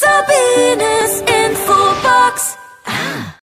Sabines 0.00 1.22
Infobox. 1.22 2.56
Ah. 2.84 3.36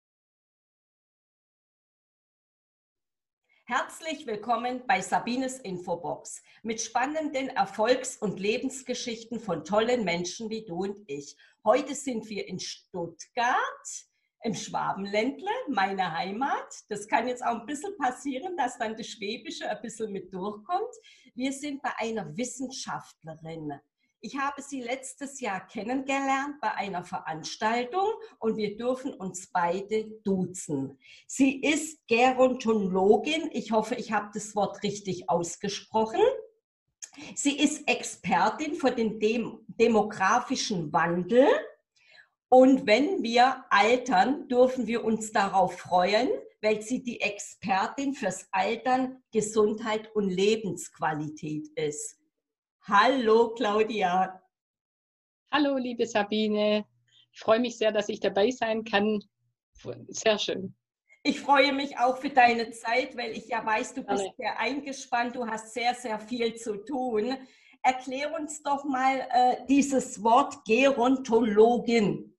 Herzlich 3.66 4.28
willkommen 4.28 4.84
bei 4.86 5.02
Sabines 5.02 5.58
Infobox 5.62 6.44
mit 6.62 6.80
spannenden 6.80 7.50
Erfolgs- 7.50 8.18
und 8.18 8.40
Lebensgeschichten 8.40 9.40
von 9.40 9.66
tollen 9.66 10.04
Menschen 10.04 10.52
wie 10.52 10.64
du 10.64 10.84
und 10.84 11.00
ich. 11.08 11.36
Heute 11.66 11.96
sind 11.96 12.30
wir 12.30 12.48
in 12.48 12.60
Stuttgart 12.60 13.58
im 14.44 14.54
Schwabenländle, 14.54 15.50
meine 15.70 16.16
Heimat. 16.16 16.72
Das 16.88 17.08
kann 17.08 17.28
jetzt 17.28 17.44
auch 17.44 17.62
ein 17.62 17.66
bisschen 17.66 17.98
passieren, 17.98 18.56
dass 18.58 18.78
dann 18.78 18.96
das 18.96 19.08
Schwäbische 19.08 19.68
ein 19.68 19.82
bisschen 19.82 20.12
mit 20.12 20.32
durchkommt. 20.32 20.94
Wir 21.34 21.52
sind 21.52 21.82
bei 21.82 21.94
einer 21.98 22.38
Wissenschaftlerin. 22.38 23.74
Ich 24.26 24.38
habe 24.38 24.62
sie 24.62 24.80
letztes 24.80 25.42
Jahr 25.42 25.68
kennengelernt 25.68 26.62
bei 26.62 26.74
einer 26.76 27.04
Veranstaltung 27.04 28.08
und 28.40 28.56
wir 28.56 28.78
dürfen 28.78 29.14
uns 29.14 29.48
beide 29.52 30.06
duzen. 30.24 30.98
Sie 31.28 31.60
ist 31.62 32.08
Gerontologin. 32.08 33.50
Ich 33.52 33.74
hoffe, 33.74 33.96
ich 33.96 34.14
habe 34.14 34.30
das 34.34 34.56
Wort 34.56 34.82
richtig 34.82 35.30
ausgesprochen. 35.30 36.22
Sie 37.36 37.60
ist 37.60 37.86
Expertin 37.90 38.76
für 38.76 38.92
den 38.92 39.20
Dem 39.20 39.60
demografischen 39.68 40.94
Wandel. 40.94 41.46
Und 42.48 42.88
wenn 42.88 43.24
wir 43.24 43.66
altern, 43.70 44.48
dürfen 44.48 44.88
wir 44.88 45.04
uns 45.04 45.34
darauf 45.34 45.78
freuen, 45.78 46.30
weil 46.62 46.82
sie 46.82 47.04
die 47.04 47.20
Expertin 47.20 48.14
fürs 48.14 48.48
Altern, 48.54 49.22
Gesundheit 49.34 50.16
und 50.16 50.30
Lebensqualität 50.30 51.68
ist. 51.76 52.23
Hallo 52.86 53.54
Claudia. 53.54 54.42
Hallo 55.54 55.78
liebe 55.78 56.06
Sabine. 56.06 56.86
Ich 57.32 57.40
freue 57.40 57.62
mich 57.62 57.78
sehr, 57.78 57.94
dass 57.94 58.10
ich 58.10 58.20
dabei 58.20 58.52
sein 58.52 58.84
kann. 58.84 59.24
Sehr 60.10 60.38
schön. 60.38 60.76
Ich 61.24 61.40
freue 61.40 61.72
mich 61.72 61.98
auch 61.98 62.18
für 62.18 62.30
deine 62.30 62.72
Zeit, 62.72 63.16
weil 63.16 63.32
ich 63.32 63.48
ja 63.48 63.66
weiß, 63.66 63.94
du 63.94 64.04
bist 64.04 64.26
sehr 64.36 64.60
eingespannt, 64.60 65.38
du 65.38 65.48
hast 65.48 65.74
sehr, 65.74 65.96
sehr 65.96 66.20
viel 66.20 66.56
zu 66.56 66.84
tun. 66.84 67.38
Erklär 67.82 68.38
uns 68.38 68.62
doch 68.62 68.84
mal 68.84 69.30
äh, 69.32 69.66
dieses 69.66 70.22
Wort 70.22 70.66
Gerontologin. 70.66 72.36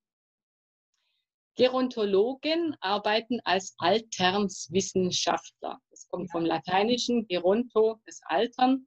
Gerontologen 1.57 2.77
arbeiten 2.81 3.41
als 3.45 3.75
Alternswissenschaftler. 3.79 5.81
Das 5.89 6.07
kommt 6.09 6.31
vom 6.31 6.45
Lateinischen 6.45 7.27
Geronto, 7.29 7.99
das 8.05 8.21
Altern. 8.25 8.87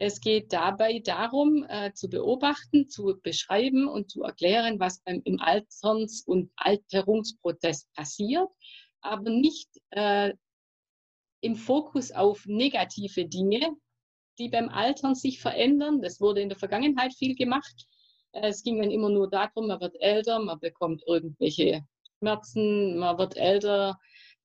Es 0.00 0.20
geht 0.20 0.52
dabei 0.52 1.00
darum, 1.00 1.66
äh, 1.68 1.92
zu 1.92 2.08
beobachten, 2.08 2.88
zu 2.88 3.18
beschreiben 3.20 3.88
und 3.88 4.08
zu 4.12 4.22
erklären, 4.22 4.78
was 4.78 5.00
beim, 5.00 5.22
im 5.24 5.40
Alterns- 5.40 6.22
und 6.24 6.52
Alterungsprozess 6.54 7.88
passiert, 7.96 8.48
aber 9.00 9.28
nicht 9.28 9.68
äh, 9.90 10.34
im 11.40 11.56
Fokus 11.56 12.12
auf 12.12 12.46
negative 12.46 13.26
Dinge, 13.26 13.76
die 14.38 14.48
beim 14.48 14.68
Altern 14.68 15.16
sich 15.16 15.40
verändern. 15.40 16.00
Das 16.00 16.20
wurde 16.20 16.42
in 16.42 16.48
der 16.48 16.58
Vergangenheit 16.58 17.12
viel 17.14 17.34
gemacht. 17.34 17.86
Äh, 18.30 18.50
es 18.50 18.62
ging 18.62 18.80
dann 18.80 18.92
immer 18.92 19.10
nur 19.10 19.28
darum, 19.28 19.66
man 19.66 19.80
wird 19.80 19.96
älter, 20.00 20.38
man 20.38 20.60
bekommt 20.60 21.02
irgendwelche 21.08 21.84
Schmerzen, 22.20 22.98
man 22.98 23.18
wird 23.18 23.36
älter, 23.36 23.98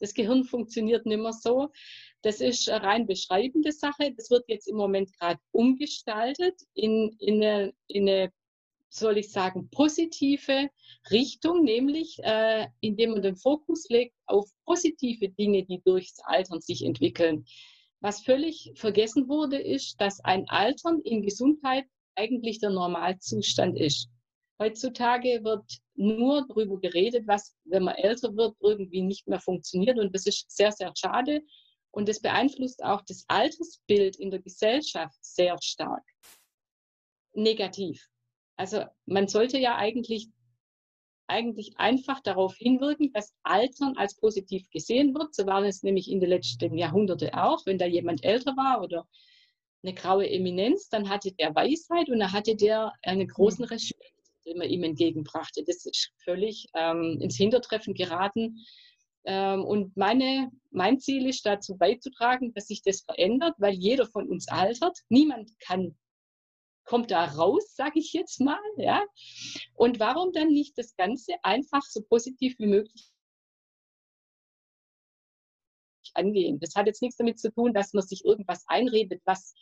das 0.04 0.14
Gehirn 0.14 0.44
funktioniert 0.44 1.06
nicht 1.06 1.22
mehr 1.22 1.32
so. 1.32 1.70
Das 2.24 2.42
ist 2.42 2.70
eine 2.70 2.84
rein 2.84 3.08
beschreibende 3.08 3.72
Sache. 3.72 4.14
Das 4.18 4.30
wird 4.30 4.44
jetzt 4.50 4.68
im 4.68 4.76
Moment 4.76 5.18
gerade 5.18 5.40
umgestaltet 5.52 6.60
in, 6.74 7.16
in, 7.20 7.42
eine, 7.42 7.74
in 7.88 8.10
eine, 8.10 8.34
soll 8.90 9.18
ich 9.18 9.32
sagen, 9.32 9.70
positive 9.70 10.70
Richtung, 11.10 11.64
nämlich 11.64 12.20
äh, 12.22 12.68
indem 12.82 13.12
man 13.12 13.22
den 13.22 13.38
Fokus 13.38 13.88
legt 13.88 14.14
auf 14.26 14.50
positive 14.66 15.30
Dinge, 15.30 15.64
die 15.64 15.82
durchs 15.86 16.20
Altern 16.26 16.60
sich 16.60 16.84
entwickeln. 16.84 17.46
Was 18.02 18.24
völlig 18.24 18.74
vergessen 18.76 19.30
wurde, 19.30 19.58
ist, 19.58 20.02
dass 20.02 20.20
ein 20.20 20.50
Altern 20.50 21.00
in 21.00 21.22
Gesundheit 21.22 21.86
eigentlich 22.16 22.60
der 22.60 22.72
Normalzustand 22.72 23.80
ist. 23.80 24.10
Heutzutage 24.60 25.44
wird 25.44 25.66
nur 25.96 26.46
darüber 26.48 26.80
geredet, 26.80 27.28
was, 27.28 27.56
wenn 27.66 27.84
man 27.84 27.96
älter 27.96 28.36
wird, 28.36 28.56
irgendwie 28.60 29.02
nicht 29.02 29.28
mehr 29.28 29.40
funktioniert. 29.40 29.98
Und 29.98 30.14
das 30.14 30.26
ist 30.26 30.50
sehr, 30.50 30.72
sehr 30.72 30.92
schade. 30.96 31.42
Und 31.92 32.10
das 32.10 32.22
beeinflusst 32.22 32.84
auch 32.84 33.02
das 33.08 33.26
Altersbild 33.28 34.16
in 34.18 34.32
der 34.32 34.42
Gesellschaft 34.42 35.18
sehr 35.22 35.58
stark. 35.62 36.04
Negativ. 37.34 38.08
Also 38.56 38.86
man 39.06 39.28
sollte 39.28 39.58
ja 39.58 39.76
eigentlich, 39.76 40.30
eigentlich 41.28 41.74
einfach 41.78 42.20
darauf 42.22 42.56
hinwirken, 42.56 43.12
dass 43.14 43.34
Altern 43.44 43.98
als 43.98 44.16
positiv 44.16 44.70
gesehen 44.70 45.14
wird. 45.16 45.34
So 45.34 45.46
war 45.46 45.64
es 45.64 45.84
nämlich 45.84 46.10
in 46.10 46.20
den 46.20 46.30
letzten 46.30 46.78
Jahrhunderten 46.78 47.34
auch. 47.34 47.66
Wenn 47.66 47.78
da 47.78 47.86
jemand 47.86 48.24
älter 48.24 48.56
war 48.56 48.82
oder 48.84 49.08
eine 49.84 49.94
graue 49.94 50.30
Eminenz, 50.30 50.90
dann 50.90 51.10
hatte 51.10 51.32
der 51.34 51.54
Weisheit 51.56 52.10
und 52.10 52.20
dann 52.20 52.32
hatte 52.32 52.56
der 52.56 52.94
einen 53.02 53.28
großen 53.28 53.66
mhm. 53.66 53.70
Respekt, 53.70 54.13
man 54.56 54.70
ihm 54.70 54.84
entgegenbrachte. 54.84 55.64
Das 55.66 55.86
ist 55.86 56.12
völlig 56.24 56.68
ähm, 56.76 57.20
ins 57.22 57.36
Hintertreffen 57.38 57.94
geraten 57.94 58.58
ähm, 59.26 59.64
und 59.64 59.96
meine, 59.96 60.52
mein 60.72 61.00
Ziel 61.00 61.28
ist 61.28 61.46
dazu 61.46 61.78
beizutragen, 61.78 62.54
dass 62.54 62.68
sich 62.68 62.82
das 62.84 63.02
verändert, 63.02 63.56
weil 63.58 63.74
jeder 63.74 64.06
von 64.06 64.28
uns 64.28 64.48
altert. 64.50 64.98
Niemand 65.10 65.58
kann, 65.60 65.98
kommt 66.84 67.12
da 67.12 67.26
raus, 67.26 67.74
sage 67.76 68.00
ich 68.00 68.12
jetzt 68.14 68.42
mal. 68.42 68.60
Ja? 68.78 69.04
Und 69.76 70.00
warum 70.00 70.34
dann 70.34 70.50
nicht 70.50 70.78
das 70.78 70.96
Ganze 70.96 71.34
einfach 71.44 71.84
so 71.84 72.02
positiv 72.02 72.56
wie 72.60 72.68
möglich 72.68 73.12
angehen? 76.14 76.60
Das 76.60 76.76
hat 76.76 76.88
jetzt 76.88 77.02
nichts 77.02 77.18
damit 77.18 77.40
zu 77.40 77.52
tun, 77.52 77.74
dass 77.74 77.94
man 77.94 78.06
sich 78.06 78.26
irgendwas 78.26 78.66
einredet, 78.68 79.22
was 79.26 79.54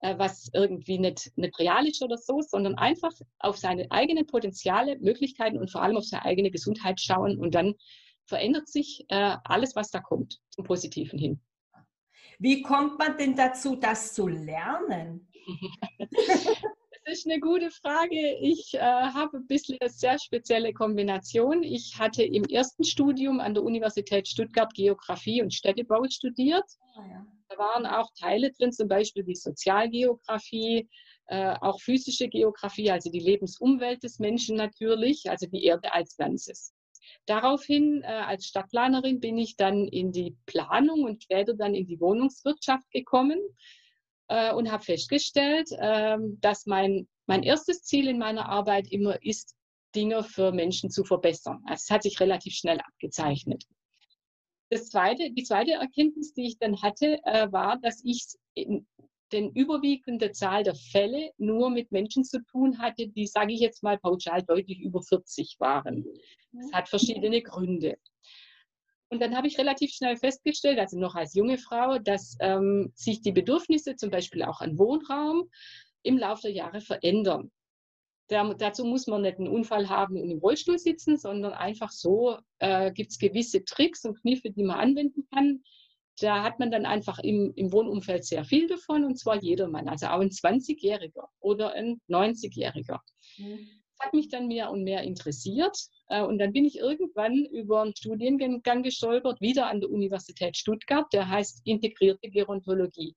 was 0.00 0.50
irgendwie 0.52 0.98
nicht, 0.98 1.32
nicht 1.36 1.58
real 1.58 1.86
ist 1.86 2.02
oder 2.02 2.16
so, 2.18 2.40
sondern 2.40 2.76
einfach 2.76 3.12
auf 3.38 3.56
seine 3.56 3.90
eigenen 3.90 4.26
Potenziale, 4.26 4.98
Möglichkeiten 4.98 5.58
und 5.58 5.70
vor 5.70 5.82
allem 5.82 5.96
auf 5.96 6.04
seine 6.04 6.24
eigene 6.24 6.50
Gesundheit 6.50 7.00
schauen 7.00 7.38
und 7.38 7.54
dann 7.54 7.74
verändert 8.26 8.68
sich 8.68 9.04
äh, 9.08 9.36
alles, 9.44 9.76
was 9.76 9.90
da 9.90 10.00
kommt, 10.00 10.40
zum 10.50 10.64
Positiven 10.64 11.18
hin. 11.18 11.40
Wie 12.38 12.60
kommt 12.62 12.98
man 12.98 13.16
denn 13.16 13.34
dazu, 13.34 13.76
das 13.76 14.14
zu 14.14 14.28
lernen? 14.28 15.28
Das 17.06 17.18
ist 17.18 17.26
eine 17.26 17.38
gute 17.38 17.70
Frage. 17.70 18.36
Ich 18.40 18.74
äh, 18.74 18.80
habe 18.80 19.36
ein 19.36 19.46
bisschen 19.46 19.78
eine 19.80 19.88
sehr 19.88 20.18
spezielle 20.18 20.72
Kombination. 20.72 21.62
Ich 21.62 21.96
hatte 21.96 22.24
im 22.24 22.42
ersten 22.42 22.82
Studium 22.82 23.38
an 23.38 23.54
der 23.54 23.62
Universität 23.62 24.26
Stuttgart 24.26 24.74
Geografie 24.74 25.40
und 25.40 25.54
Städtebau 25.54 26.02
studiert. 26.10 26.64
Oh, 26.98 27.02
ja. 27.08 27.24
Da 27.48 27.58
waren 27.58 27.86
auch 27.86 28.10
Teile 28.18 28.50
drin, 28.50 28.72
zum 28.72 28.88
Beispiel 28.88 29.22
die 29.22 29.36
Sozialgeografie, 29.36 30.88
äh, 31.26 31.54
auch 31.60 31.80
physische 31.80 32.26
Geografie, 32.26 32.90
also 32.90 33.08
die 33.08 33.20
Lebensumwelt 33.20 34.02
des 34.02 34.18
Menschen 34.18 34.56
natürlich, 34.56 35.30
also 35.30 35.46
die 35.46 35.62
Erde 35.62 35.92
als 35.92 36.16
Ganzes. 36.16 36.74
Daraufhin 37.26 38.02
äh, 38.02 38.06
als 38.06 38.46
Stadtplanerin 38.46 39.20
bin 39.20 39.38
ich 39.38 39.54
dann 39.54 39.86
in 39.86 40.10
die 40.10 40.36
Planung 40.46 41.04
und 41.04 41.22
später 41.22 41.54
dann 41.54 41.76
in 41.76 41.86
die 41.86 42.00
Wohnungswirtschaft 42.00 42.90
gekommen 42.90 43.38
äh, 44.28 44.52
und 44.52 44.70
habe 44.70 44.84
festgestellt, 44.84 45.70
äh, 45.72 46.16
dass 46.40 46.66
mein, 46.66 47.08
mein 47.26 47.42
erstes 47.42 47.82
Ziel 47.82 48.08
in 48.08 48.18
meiner 48.18 48.48
Arbeit 48.48 48.90
immer 48.90 49.22
ist, 49.22 49.54
Dinge 49.94 50.22
für 50.24 50.52
Menschen 50.52 50.90
zu 50.90 51.04
verbessern. 51.04 51.62
Also 51.66 51.82
es 51.84 51.90
hat 51.90 52.02
sich 52.02 52.20
relativ 52.20 52.54
schnell 52.54 52.80
abgezeichnet. 52.80 53.64
Das 54.70 54.90
zweite, 54.90 55.30
die 55.30 55.44
zweite 55.44 55.72
Erkenntnis, 55.72 56.34
die 56.34 56.46
ich 56.46 56.58
dann 56.58 56.82
hatte, 56.82 57.18
äh, 57.24 57.50
war, 57.52 57.78
dass 57.78 58.02
ich 58.04 58.26
in, 58.54 58.86
den 59.32 59.50
überwiegende 59.52 60.32
Zahl 60.32 60.62
der 60.62 60.74
Fälle 60.74 61.30
nur 61.36 61.70
mit 61.70 61.90
Menschen 61.90 62.24
zu 62.24 62.44
tun 62.44 62.78
hatte, 62.78 63.08
die, 63.08 63.26
sage 63.26 63.52
ich 63.52 63.60
jetzt 63.60 63.82
mal 63.82 63.98
pauschal, 63.98 64.42
deutlich 64.42 64.80
über 64.80 65.02
40 65.02 65.56
waren. 65.58 66.04
Das 66.52 66.72
hat 66.72 66.88
verschiedene 66.88 67.42
Gründe. 67.42 67.98
Und 69.08 69.20
dann 69.20 69.36
habe 69.36 69.46
ich 69.46 69.58
relativ 69.58 69.92
schnell 69.92 70.16
festgestellt, 70.16 70.78
also 70.78 70.98
noch 70.98 71.14
als 71.14 71.34
junge 71.34 71.58
Frau, 71.58 71.98
dass 71.98 72.36
ähm, 72.40 72.92
sich 72.94 73.20
die 73.20 73.32
Bedürfnisse 73.32 73.96
zum 73.96 74.10
Beispiel 74.10 74.42
auch 74.42 74.60
an 74.60 74.78
Wohnraum 74.78 75.48
im 76.02 76.18
Laufe 76.18 76.42
der 76.42 76.52
Jahre 76.52 76.80
verändern. 76.80 77.52
Da, 78.28 78.52
dazu 78.54 78.84
muss 78.84 79.06
man 79.06 79.22
nicht 79.22 79.38
einen 79.38 79.48
Unfall 79.48 79.88
haben 79.88 80.20
und 80.20 80.30
im 80.30 80.38
Rollstuhl 80.38 80.78
sitzen, 80.78 81.16
sondern 81.16 81.52
einfach 81.52 81.92
so 81.92 82.38
äh, 82.58 82.90
gibt 82.90 83.12
es 83.12 83.18
gewisse 83.18 83.64
Tricks 83.64 84.04
und 84.04 84.20
Kniffe, 84.20 84.50
die 84.50 84.64
man 84.64 84.80
anwenden 84.80 85.28
kann, 85.32 85.62
da 86.20 86.42
hat 86.42 86.58
man 86.58 86.70
dann 86.70 86.86
einfach 86.86 87.18
im, 87.18 87.52
im 87.56 87.72
Wohnumfeld 87.72 88.24
sehr 88.24 88.44
viel 88.44 88.66
davon 88.66 89.04
und 89.04 89.18
zwar 89.18 89.42
jedermann, 89.42 89.88
also 89.88 90.06
auch 90.06 90.20
ein 90.20 90.30
20-Jähriger 90.30 91.28
oder 91.40 91.72
ein 91.72 92.00
90-Jähriger. 92.08 93.00
Mhm. 93.36 93.68
Das 93.98 94.06
hat 94.06 94.14
mich 94.14 94.28
dann 94.28 94.46
mehr 94.46 94.70
und 94.70 94.82
mehr 94.82 95.02
interessiert 95.02 95.76
und 96.08 96.38
dann 96.38 96.52
bin 96.52 96.64
ich 96.64 96.78
irgendwann 96.78 97.44
über 97.46 97.82
einen 97.82 97.96
Studiengang 97.96 98.82
gestolpert, 98.82 99.40
wieder 99.40 99.66
an 99.66 99.80
der 99.80 99.90
Universität 99.90 100.56
Stuttgart, 100.56 101.12
der 101.12 101.28
heißt 101.28 101.62
Integrierte 101.64 102.30
Gerontologie. 102.30 103.16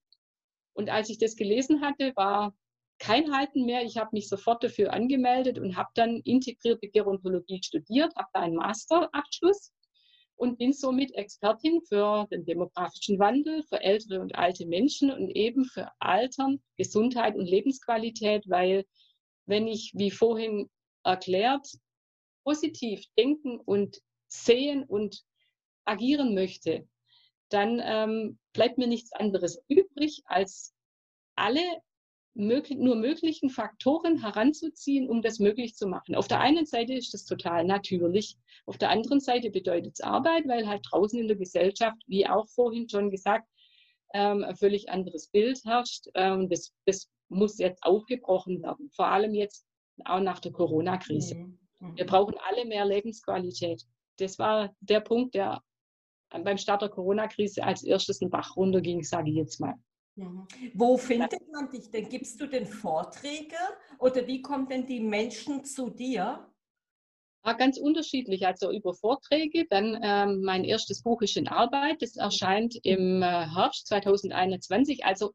Und 0.74 0.90
als 0.90 1.10
ich 1.10 1.18
das 1.18 1.36
gelesen 1.36 1.82
hatte, 1.82 2.14
war 2.16 2.54
kein 3.00 3.32
Halten 3.32 3.66
mehr. 3.66 3.84
Ich 3.84 3.98
habe 3.98 4.10
mich 4.14 4.28
sofort 4.28 4.64
dafür 4.64 4.94
angemeldet 4.94 5.60
und 5.60 5.76
habe 5.76 5.90
dann 5.96 6.22
integrierte 6.24 6.90
Gerontologie 6.90 7.62
studiert, 7.64 8.16
habe 8.16 8.30
da 8.34 8.42
einen 8.42 8.56
Masterabschluss 8.56 9.72
und 10.36 10.58
bin 10.58 10.74
somit 10.74 11.14
Expertin 11.16 11.82
für 11.82 12.26
den 12.32 12.46
demografischen 12.46 13.20
Wandel, 13.20 13.64
für 13.64 13.82
ältere 13.82 14.22
und 14.22 14.36
alte 14.36 14.66
Menschen 14.66 15.12
und 15.12 15.30
eben 15.30 15.66
für 15.66 15.90
Altern, 16.00 16.62
Gesundheit 16.78 17.36
und 17.36 17.46
Lebensqualität, 17.46 18.46
weil 18.48 18.86
wenn 19.46 19.68
ich, 19.68 19.92
wie 19.96 20.12
vorhin 20.12 20.70
erklärt, 21.04 21.68
positiv 22.50 23.04
denken 23.16 23.60
und 23.60 24.02
sehen 24.28 24.84
und 24.84 25.24
agieren 25.86 26.34
möchte, 26.34 26.88
dann 27.50 27.80
ähm, 27.84 28.40
bleibt 28.54 28.80
mir 28.80 28.88
nichts 28.88 29.12
anderes 29.14 29.62
übrig, 29.68 30.24
als 30.26 30.74
alle 31.36 31.62
möglich, 32.34 32.80
nur 32.80 32.96
möglichen 32.96 33.52
Faktoren 33.52 34.20
heranzuziehen, 34.20 35.08
um 35.08 35.22
das 35.22 35.38
möglich 35.38 35.76
zu 35.76 35.86
machen. 35.86 36.16
Auf 36.16 36.28
der 36.28 36.40
einen 36.40 36.66
Seite 36.66 36.94
ist 36.94 37.14
das 37.14 37.26
total 37.26 37.66
natürlich, 37.66 38.36
auf 38.66 38.80
der 38.80 38.90
anderen 38.90 39.20
Seite 39.20 39.52
bedeutet 39.52 39.94
es 39.94 40.02
Arbeit, 40.02 40.48
weil 40.48 40.68
halt 40.68 40.82
draußen 40.90 41.20
in 41.20 41.28
der 41.28 41.38
Gesellschaft, 41.38 42.02
wie 42.08 42.28
auch 42.28 42.48
vorhin 42.50 42.90
schon 42.90 43.12
gesagt, 43.12 43.48
ähm, 44.16 44.44
ein 44.44 44.56
völlig 44.56 44.90
anderes 44.90 45.28
Bild 45.28 45.64
herrscht. 45.66 46.08
Ähm, 46.16 46.50
das, 46.50 46.74
das 46.88 47.12
muss 47.28 47.60
jetzt 47.60 47.84
aufgebrochen 47.84 48.64
werden, 48.64 48.90
vor 48.96 49.06
allem 49.06 49.36
jetzt 49.36 49.68
auch 50.06 50.20
nach 50.20 50.40
der 50.40 50.52
Corona-Krise. 50.52 51.36
Mhm. 51.36 51.59
Mhm. 51.80 51.98
Wir 51.98 52.06
brauchen 52.06 52.36
alle 52.48 52.66
mehr 52.66 52.86
Lebensqualität. 52.86 53.84
Das 54.18 54.38
war 54.40 54.74
der 54.82 55.00
Punkt, 55.00 55.36
der 55.36 55.62
beim 56.30 56.58
Start 56.58 56.82
der 56.82 56.90
Corona-Krise 56.90 57.64
als 57.64 57.84
erstes 57.84 58.22
einen 58.22 58.30
Bach 58.30 58.56
runterging, 58.56 59.04
sage 59.04 59.30
ich 59.32 59.38
jetzt 59.38 59.60
mal. 59.60 59.76
Mhm. 60.16 60.48
Wo 60.74 60.98
findet 60.98 61.52
man 61.52 61.70
dich 61.70 61.90
denn? 61.90 62.10
Gibst 62.10 62.40
du 62.40 62.48
denn 62.48 62.68
Vorträge 62.68 63.56
oder 64.00 64.28
wie 64.28 64.42
kommen 64.42 64.68
denn 64.68 64.86
die 64.86 65.00
Menschen 65.00 65.64
zu 65.64 65.90
dir? 65.90 66.46
Ja, 67.46 67.54
ganz 67.54 67.78
unterschiedlich, 67.78 68.46
also 68.46 68.72
über 68.72 68.94
Vorträge. 68.94 69.66
Dann 69.70 69.98
ähm, 70.04 70.42
mein 70.44 70.66
erstes 70.66 71.02
Buch 71.02 71.22
ist 71.22 71.38
in 71.38 71.48
Arbeit. 71.48 72.02
Das 72.02 72.18
erscheint 72.18 72.76
im 72.84 73.22
äh, 73.22 73.26
Herbst 73.26 73.88
2021. 73.88 75.06
Also 75.06 75.34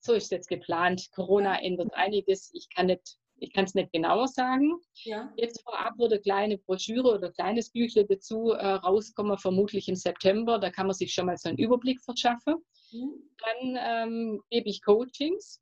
so 0.00 0.12
ist 0.14 0.24
es 0.24 0.30
jetzt 0.30 0.48
geplant. 0.48 1.08
Corona 1.12 1.60
ändert 1.62 1.94
einiges. 1.94 2.50
Ich 2.52 2.68
kann 2.74 2.86
nicht 2.86 3.16
ich 3.40 3.52
kann 3.52 3.64
es 3.64 3.74
nicht 3.74 3.92
genauer 3.92 4.28
sagen. 4.28 4.80
Ja. 5.04 5.32
Jetzt 5.36 5.62
vorab 5.62 5.98
wird 5.98 6.12
eine 6.12 6.20
kleine 6.20 6.58
Broschüre 6.58 7.14
oder 7.14 7.28
ein 7.28 7.32
kleines 7.32 7.70
Büchle 7.70 8.04
dazu 8.04 8.50
äh, 8.50 8.66
rauskommen, 8.66 9.38
vermutlich 9.38 9.88
im 9.88 9.96
September. 9.96 10.58
Da 10.58 10.70
kann 10.70 10.86
man 10.86 10.94
sich 10.94 11.12
schon 11.12 11.26
mal 11.26 11.36
so 11.36 11.48
einen 11.48 11.58
Überblick 11.58 12.00
verschaffen. 12.00 12.56
Mhm. 12.92 13.12
Dann 13.38 13.78
ähm, 13.78 14.42
gebe 14.50 14.68
ich 14.68 14.82
Coachings 14.82 15.60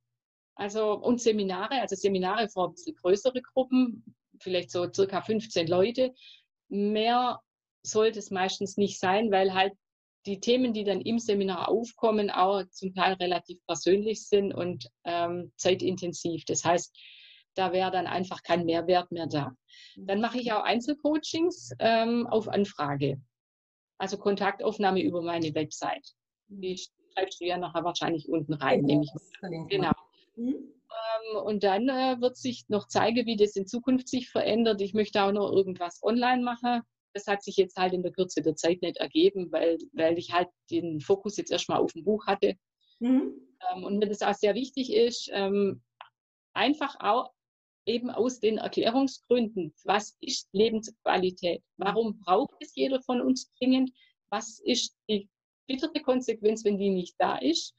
also, 0.59 0.95
und 0.95 1.21
Seminare, 1.21 1.81
also 1.81 1.95
Seminare 1.95 2.49
für 2.49 2.65
ein 2.65 2.73
bisschen 2.73 2.97
größere 2.97 3.41
Gruppen, 3.43 4.03
vielleicht 4.41 4.73
so 4.73 4.93
circa 4.93 5.23
15 5.23 5.69
Leute. 5.69 6.13
Mehr 6.69 7.41
sollte 7.83 8.19
es 8.19 8.33
meistens 8.33 8.77
nicht 8.77 8.99
sein, 8.99 9.31
weil 9.31 9.55
halt 9.55 9.73
die 10.27 10.41
Themen, 10.41 10.73
die 10.73 10.83
dann 10.83 11.01
im 11.01 11.21
Seminar 11.21 11.69
aufkommen, 11.69 12.29
auch 12.29 12.65
zum 12.71 12.93
Teil 12.93 13.15
relativ 13.15 13.65
persönlich 13.67 14.27
sind 14.27 14.53
und 14.53 14.91
ähm, 15.05 15.53
zeitintensiv. 15.57 16.45
Das 16.45 16.65
heißt, 16.65 16.93
da 17.59 17.73
wäre 17.73 17.91
dann 17.91 18.07
einfach 18.07 18.43
kein 18.43 18.65
Mehrwert 18.65 19.11
mehr 19.11 19.27
da. 19.27 19.53
Dann 19.97 20.21
mache 20.21 20.39
ich 20.39 20.53
auch 20.53 20.63
Einzelcoachings 20.63 21.73
ähm, 21.81 22.27
auf 22.29 22.49
Anfrage. 22.49 23.21
Also 23.99 24.17
Kontaktaufnahme 24.17 25.03
über 25.03 25.23
meine 25.23 25.53
Website. 25.55 26.15
Die 26.47 26.81
schreibst 27.13 27.41
du 27.41 27.47
ja 27.47 27.59
nachher 27.59 27.83
wahrscheinlich 27.83 28.29
unten 28.29 28.55
rein, 28.55 28.87
genau. 28.87 29.05
nämlich. 29.43 29.71
Genau. 29.71 29.93
Mhm. 30.37 30.55
Ähm, 30.55 31.37
und 31.45 31.65
dann 31.65 31.89
äh, 31.89 32.21
wird 32.21 32.37
sich 32.37 32.69
noch 32.69 32.87
zeigen, 32.87 33.27
wie 33.27 33.37
das 33.37 33.57
in 33.57 33.67
Zukunft 33.67 34.09
sich 34.09 34.31
verändert. 34.31 34.81
Ich 34.81 34.95
möchte 34.95 35.23
auch 35.23 35.33
noch 35.33 35.51
irgendwas 35.51 36.01
online 36.03 36.43
machen. 36.43 36.83
Das 37.13 37.27
hat 37.27 37.43
sich 37.43 37.57
jetzt 37.57 37.77
halt 37.77 37.93
in 37.93 38.05
der 38.05 38.13
Kürze 38.13 38.41
der 38.41 38.55
Zeit 38.55 38.83
nicht 38.83 38.99
ergeben, 38.99 39.51
weil, 39.51 39.79
weil 39.93 40.17
ich 40.17 40.33
halt 40.33 40.49
den 40.71 41.01
Fokus 41.01 41.37
jetzt 41.37 41.51
erstmal 41.51 41.81
auf 41.81 41.93
dem 41.93 42.05
Buch 42.05 42.27
hatte. 42.27 42.55
Mhm. 43.01 43.35
Ähm, 43.73 43.83
und 43.83 43.99
mir 43.99 44.07
das 44.09 44.23
auch 44.23 44.35
sehr 44.35 44.55
wichtig 44.55 44.93
ist, 44.93 45.29
ähm, 45.33 45.83
einfach 46.55 46.95
auch 47.01 47.33
eben 47.89 48.11
aus 48.11 48.39
den 48.39 48.59
Erklärungsgründen. 48.59 49.75
Was 49.85 50.17
ist 50.21 50.49
Lebensqualität? 50.53 51.63
Warum 51.77 52.21
braucht 52.21 52.55
es 52.61 52.75
jeder 52.75 53.01
von 53.03 53.21
uns 53.21 53.51
dringend? 53.59 53.91
Was 54.31 54.61
ist 54.61 54.95
die 55.09 55.29
bittere 55.67 56.03
Konsequenz, 56.03 56.65
wenn 56.65 56.79
die 56.79 56.91
nicht 56.91 57.17
da 57.19 57.39
ist? 57.39 57.75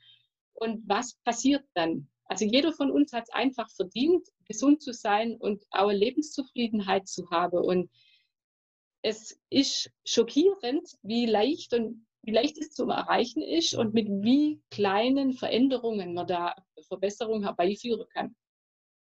Und 0.53 0.83
was 0.88 1.15
passiert 1.23 1.63
dann? 1.75 2.09
Also 2.25 2.45
jeder 2.45 2.73
von 2.73 2.91
uns 2.91 3.13
hat 3.13 3.23
es 3.23 3.33
einfach 3.33 3.69
verdient, 3.71 4.27
gesund 4.45 4.81
zu 4.81 4.94
sein 4.94 5.38
und 5.38 5.63
auch 5.71 5.91
Lebenszufriedenheit 5.91 7.07
zu 7.07 7.29
haben. 7.29 7.59
Und 7.59 7.89
es 9.01 9.39
ist 9.50 9.91
schockierend, 10.05 10.88
wie 11.01 11.25
leicht 11.25 11.73
und 11.73 12.05
wie 12.23 12.31
leicht 12.31 12.57
es 12.57 12.71
zum 12.71 12.89
Erreichen 12.89 13.41
ist 13.41 13.73
und 13.75 13.94
mit 13.94 14.07
wie 14.07 14.62
kleinen 14.69 15.33
Veränderungen 15.33 16.13
man 16.13 16.27
da 16.27 16.53
Verbesserungen 16.88 17.44
herbeiführen 17.44 18.05
kann 18.13 18.35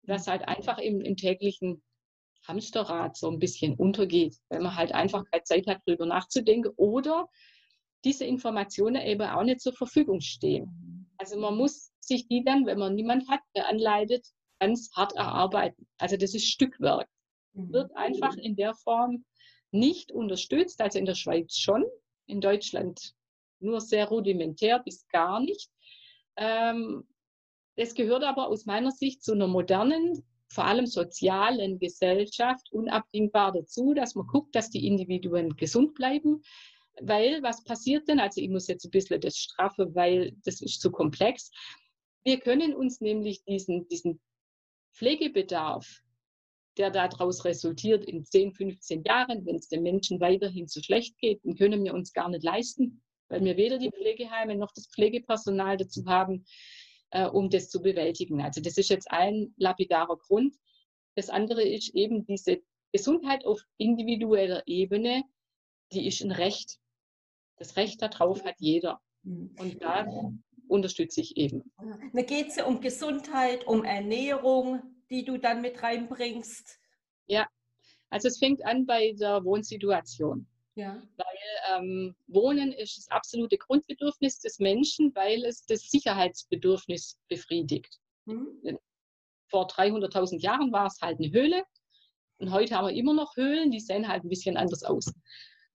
das 0.07 0.28
halt 0.28 0.48
einfach 0.48 0.78
im, 0.78 1.02
im 1.02 1.16
täglichen 1.18 1.81
Hamsterrad 2.48 3.18
so 3.18 3.30
ein 3.30 3.40
bisschen 3.40 3.75
untergeht, 3.75 4.38
weil 4.50 4.62
man 4.62 4.75
halt 4.75 4.94
einfach 4.94 5.24
keine 5.31 5.44
Zeit 5.44 5.68
hat, 5.68 5.81
darüber 5.86 6.06
nachzudenken 6.06 6.72
oder 6.78 7.28
diese 8.04 8.25
Informationen 8.25 9.02
eben 9.02 9.28
auch 9.28 9.44
nicht 9.44 9.62
zur 9.62 9.74
Verfügung 9.74 10.22
stehen. 10.22 11.07
Also 11.18 11.40
man 11.40 11.57
muss 11.57 11.92
sich 12.00 12.28
die 12.28 12.44
dann, 12.44 12.66
wenn 12.66 12.78
man 12.78 12.94
niemand 12.94 13.28
hat, 13.30 13.40
der 13.56 13.68
anleitet, 13.68 14.28
ganz 14.60 14.92
hart 14.96 15.13
erarbeiten. 15.16 15.88
Also 15.98 16.18
das 16.18 16.34
ist 16.36 16.46
Stückwerk. 16.48 17.08
Mhm. 17.54 17.74
Wird 17.74 17.96
einfach 17.96 18.36
in 18.38 18.56
der 18.56 18.75
Form 18.75 19.25
nicht 19.72 20.12
unterstützt, 20.12 20.81
also 20.81 21.00
in 21.00 21.06
der 21.06 21.16
Schweiz 21.16 21.58
schon, 21.58 21.84
in 22.28 22.42
Deutschland 22.42 23.13
nur 23.60 23.81
sehr 23.81 24.08
rudimentär 24.08 24.80
bis 24.80 25.08
gar 25.08 25.40
nicht. 25.40 25.69
Ähm, 26.38 27.08
das 27.75 27.94
gehört 27.94 28.24
aber 28.24 28.48
aus 28.48 28.66
meiner 28.66 28.92
Sicht 28.92 29.24
zu 29.24 29.33
einer 29.33 29.48
modernen, 29.48 30.24
vor 30.50 30.66
allem 30.66 30.86
sozialen 30.86 31.80
Gesellschaft 31.80 32.72
unabdingbar 32.72 33.51
dazu, 33.51 33.94
dass 33.94 34.16
man 34.16 34.27
guckt, 34.27 34.56
dass 34.56 34.69
die 34.69 34.88
Individuen 34.88 35.56
gesund 35.56 35.95
bleiben. 35.95 36.42
Weil 37.01 37.44
was 37.44 37.63
passiert 37.63 38.07
denn? 38.07 38.19
Also 38.19 38.39
ich 38.39 38.50
muss 38.50 38.68
jetzt 38.68 38.86
ein 38.86 38.92
bisschen 38.92 39.19
das 39.19 39.38
straffe, 39.38 39.94
weil 39.95 40.33
das 40.45 40.62
ist 40.62 40.80
zu 40.80 40.92
komplex. 40.92 41.51
Wir 42.24 42.39
können 42.39 42.74
uns 42.74 43.01
nämlich 43.01 43.44
diesen, 43.44 43.88
diesen 43.89 44.22
Pflegebedarf, 44.94 46.01
der 46.77 46.92
daraus 46.92 47.44
resultiert 47.44 48.06
in 48.06 48.25
10, 48.25 48.54
15 48.54 49.04
Jahren, 49.04 49.45
wenn 49.45 49.57
es 49.57 49.68
den 49.68 49.83
Menschen 49.83 50.20
weiterhin 50.22 50.67
so 50.67 50.82
schlecht 50.82 51.17
geht, 51.17 51.44
den 51.44 51.55
können 51.55 51.84
wir 51.84 51.94
uns 51.94 52.13
gar 52.13 52.29
nicht 52.29 52.44
leisten, 52.44 53.01
weil 53.27 53.44
wir 53.44 53.58
weder 53.58 53.77
die 53.77 53.91
Pflegeheime 53.91 54.55
noch 54.55 54.72
das 54.74 54.88
Pflegepersonal 54.88 55.77
dazu 55.77 56.05
haben, 56.05 56.46
äh, 57.15 57.27
um 57.27 57.50
das 57.50 57.69
zu 57.69 57.81
bewältigen. 57.81 58.41
Also 58.41 58.62
das 58.62 58.77
ist 58.77 58.89
jetzt 58.89 59.10
ein 59.10 59.53
lapidarer 59.55 60.17
Grund. 60.17 60.53
Das 61.15 61.29
andere 61.29 61.63
ist 61.63 61.95
eben 61.95 62.25
diese 62.25 62.62
Gesundheit 62.91 63.45
auf 63.45 63.62
individueller 63.77 64.63
Ebene, 64.65 65.24
die 65.93 66.07
ist 66.07 66.22
ein 66.22 66.31
Recht. 66.31 66.77
Das 67.55 67.77
Recht 67.77 68.01
darauf 68.01 68.43
hat 68.43 68.55
jeder. 68.60 69.00
Mhm. 69.24 69.55
Und 69.57 69.81
da 69.81 70.05
unterstütze 70.67 71.22
ich 71.22 71.38
eben. 71.38 71.72
Da 72.13 72.22
geht 72.22 72.48
es 72.48 72.57
ja 72.57 72.65
um 72.65 72.81
Gesundheit, 72.81 73.65
um 73.65 73.86
Ernährung, 73.86 74.81
die 75.10 75.24
du 75.24 75.38
dann 75.38 75.62
mit 75.62 75.81
reinbringst. 75.81 76.79
Ja, 77.27 77.48
also 78.10 78.27
es 78.27 78.39
fängt 78.39 78.65
an 78.65 78.86
bei 78.86 79.13
der 79.13 79.45
Wohnsituation. 79.45 80.48
Ja. 80.75 81.01
Weil 81.15 81.77
ähm, 81.77 82.15
Wohnen 82.27 82.74
ist 82.74 82.98
das 82.98 83.08
absolute 83.10 83.58
Grundbedürfnis 83.58 84.39
des 84.39 84.60
Menschen, 84.60 85.15
weil 85.15 85.46
es 85.46 85.65
das 85.65 85.89
Sicherheitsbedürfnis 85.89 87.17
befriedigt. 87.29 87.98
Mhm. 88.25 88.77
Vor 89.50 89.67
300.000 89.67 90.41
Jahren 90.41 90.72
war 90.72 90.88
es 90.88 91.00
halt 91.01 91.20
eine 91.20 91.32
Höhle 91.32 91.63
und 92.38 92.51
heute 92.51 92.75
haben 92.75 92.88
wir 92.88 92.96
immer 92.96 93.13
noch 93.13 93.36
Höhlen, 93.38 93.72
die 93.72 93.79
sehen 93.79 94.08
halt 94.08 94.24
ein 94.24 94.29
bisschen 94.29 94.58
anders 94.58 94.84
aus. 94.84 95.13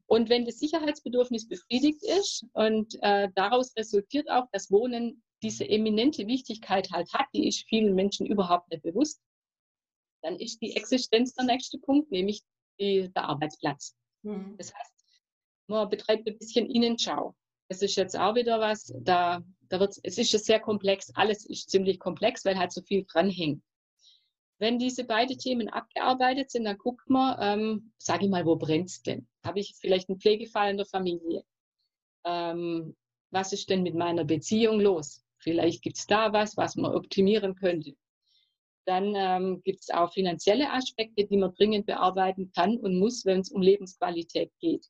Und 0.06 0.28
wenn 0.28 0.44
das 0.44 0.58
Sicherheitsbedürfnis 0.58 1.48
befriedigt 1.48 2.02
ist 2.02 2.44
und 2.52 2.96
äh, 3.00 3.28
daraus 3.34 3.74
resultiert 3.76 4.28
auch, 4.28 4.46
dass 4.52 4.70
Wohnen 4.70 5.22
diese 5.42 5.66
eminente 5.66 6.26
Wichtigkeit 6.26 6.90
halt 6.90 7.12
hat, 7.14 7.26
die 7.32 7.48
ist 7.48 7.64
vielen 7.68 7.94
Menschen 7.94 8.26
überhaupt 8.26 8.70
nicht 8.70 8.82
bewusst, 8.82 9.22
dann 10.22 10.36
ist 10.36 10.60
die 10.60 10.76
Existenz 10.76 11.32
der 11.34 11.46
nächste 11.46 11.78
Punkt, 11.78 12.10
nämlich 12.10 12.42
die, 12.78 13.10
der 13.14 13.24
Arbeitsplatz. 13.24 13.94
Mhm. 14.22 14.56
Das 14.58 14.74
heißt, 14.74 14.90
man 15.66 15.88
betreibt 15.88 16.26
ein 16.26 16.38
bisschen 16.38 16.66
Innenschau. 16.66 17.34
Das 17.68 17.82
ist 17.82 17.96
jetzt 17.96 18.18
auch 18.18 18.34
wieder 18.34 18.58
was, 18.58 18.92
da, 19.00 19.42
da 19.68 19.78
wird 19.78 19.96
es 20.02 20.18
ist 20.18 20.44
sehr 20.44 20.58
komplex, 20.58 21.12
alles 21.14 21.46
ist 21.46 21.70
ziemlich 21.70 22.00
komplex, 22.00 22.44
weil 22.44 22.58
halt 22.58 22.72
so 22.72 22.82
viel 22.82 23.04
dranhängt. 23.04 23.62
Wenn 24.58 24.78
diese 24.78 25.04
beiden 25.04 25.38
Themen 25.38 25.68
abgearbeitet 25.68 26.50
sind, 26.50 26.64
dann 26.64 26.76
guckt 26.76 27.08
man, 27.08 27.36
ähm, 27.40 27.92
sage 27.96 28.24
ich 28.24 28.30
mal, 28.30 28.44
wo 28.44 28.56
brennt 28.56 28.90
es 28.90 29.02
denn? 29.02 29.26
Habe 29.44 29.60
ich 29.60 29.74
vielleicht 29.78 30.08
einen 30.08 30.20
Pflegefall 30.20 30.70
in 30.70 30.76
der 30.76 30.86
Familie? 30.86 31.44
Ähm, 32.24 32.94
was 33.30 33.52
ist 33.52 33.70
denn 33.70 33.82
mit 33.82 33.94
meiner 33.94 34.24
Beziehung 34.24 34.80
los? 34.80 35.24
Vielleicht 35.38 35.82
gibt 35.82 35.96
es 35.96 36.06
da 36.06 36.32
was, 36.32 36.56
was 36.56 36.76
man 36.76 36.92
optimieren 36.92 37.54
könnte. 37.54 37.94
Dann 38.86 39.14
ähm, 39.14 39.62
gibt 39.62 39.80
es 39.80 39.90
auch 39.90 40.12
finanzielle 40.12 40.70
Aspekte, 40.72 41.26
die 41.26 41.36
man 41.36 41.54
dringend 41.54 41.86
bearbeiten 41.86 42.50
kann 42.54 42.78
und 42.78 42.98
muss, 42.98 43.24
wenn 43.24 43.40
es 43.40 43.50
um 43.50 43.62
Lebensqualität 43.62 44.52
geht. 44.58 44.86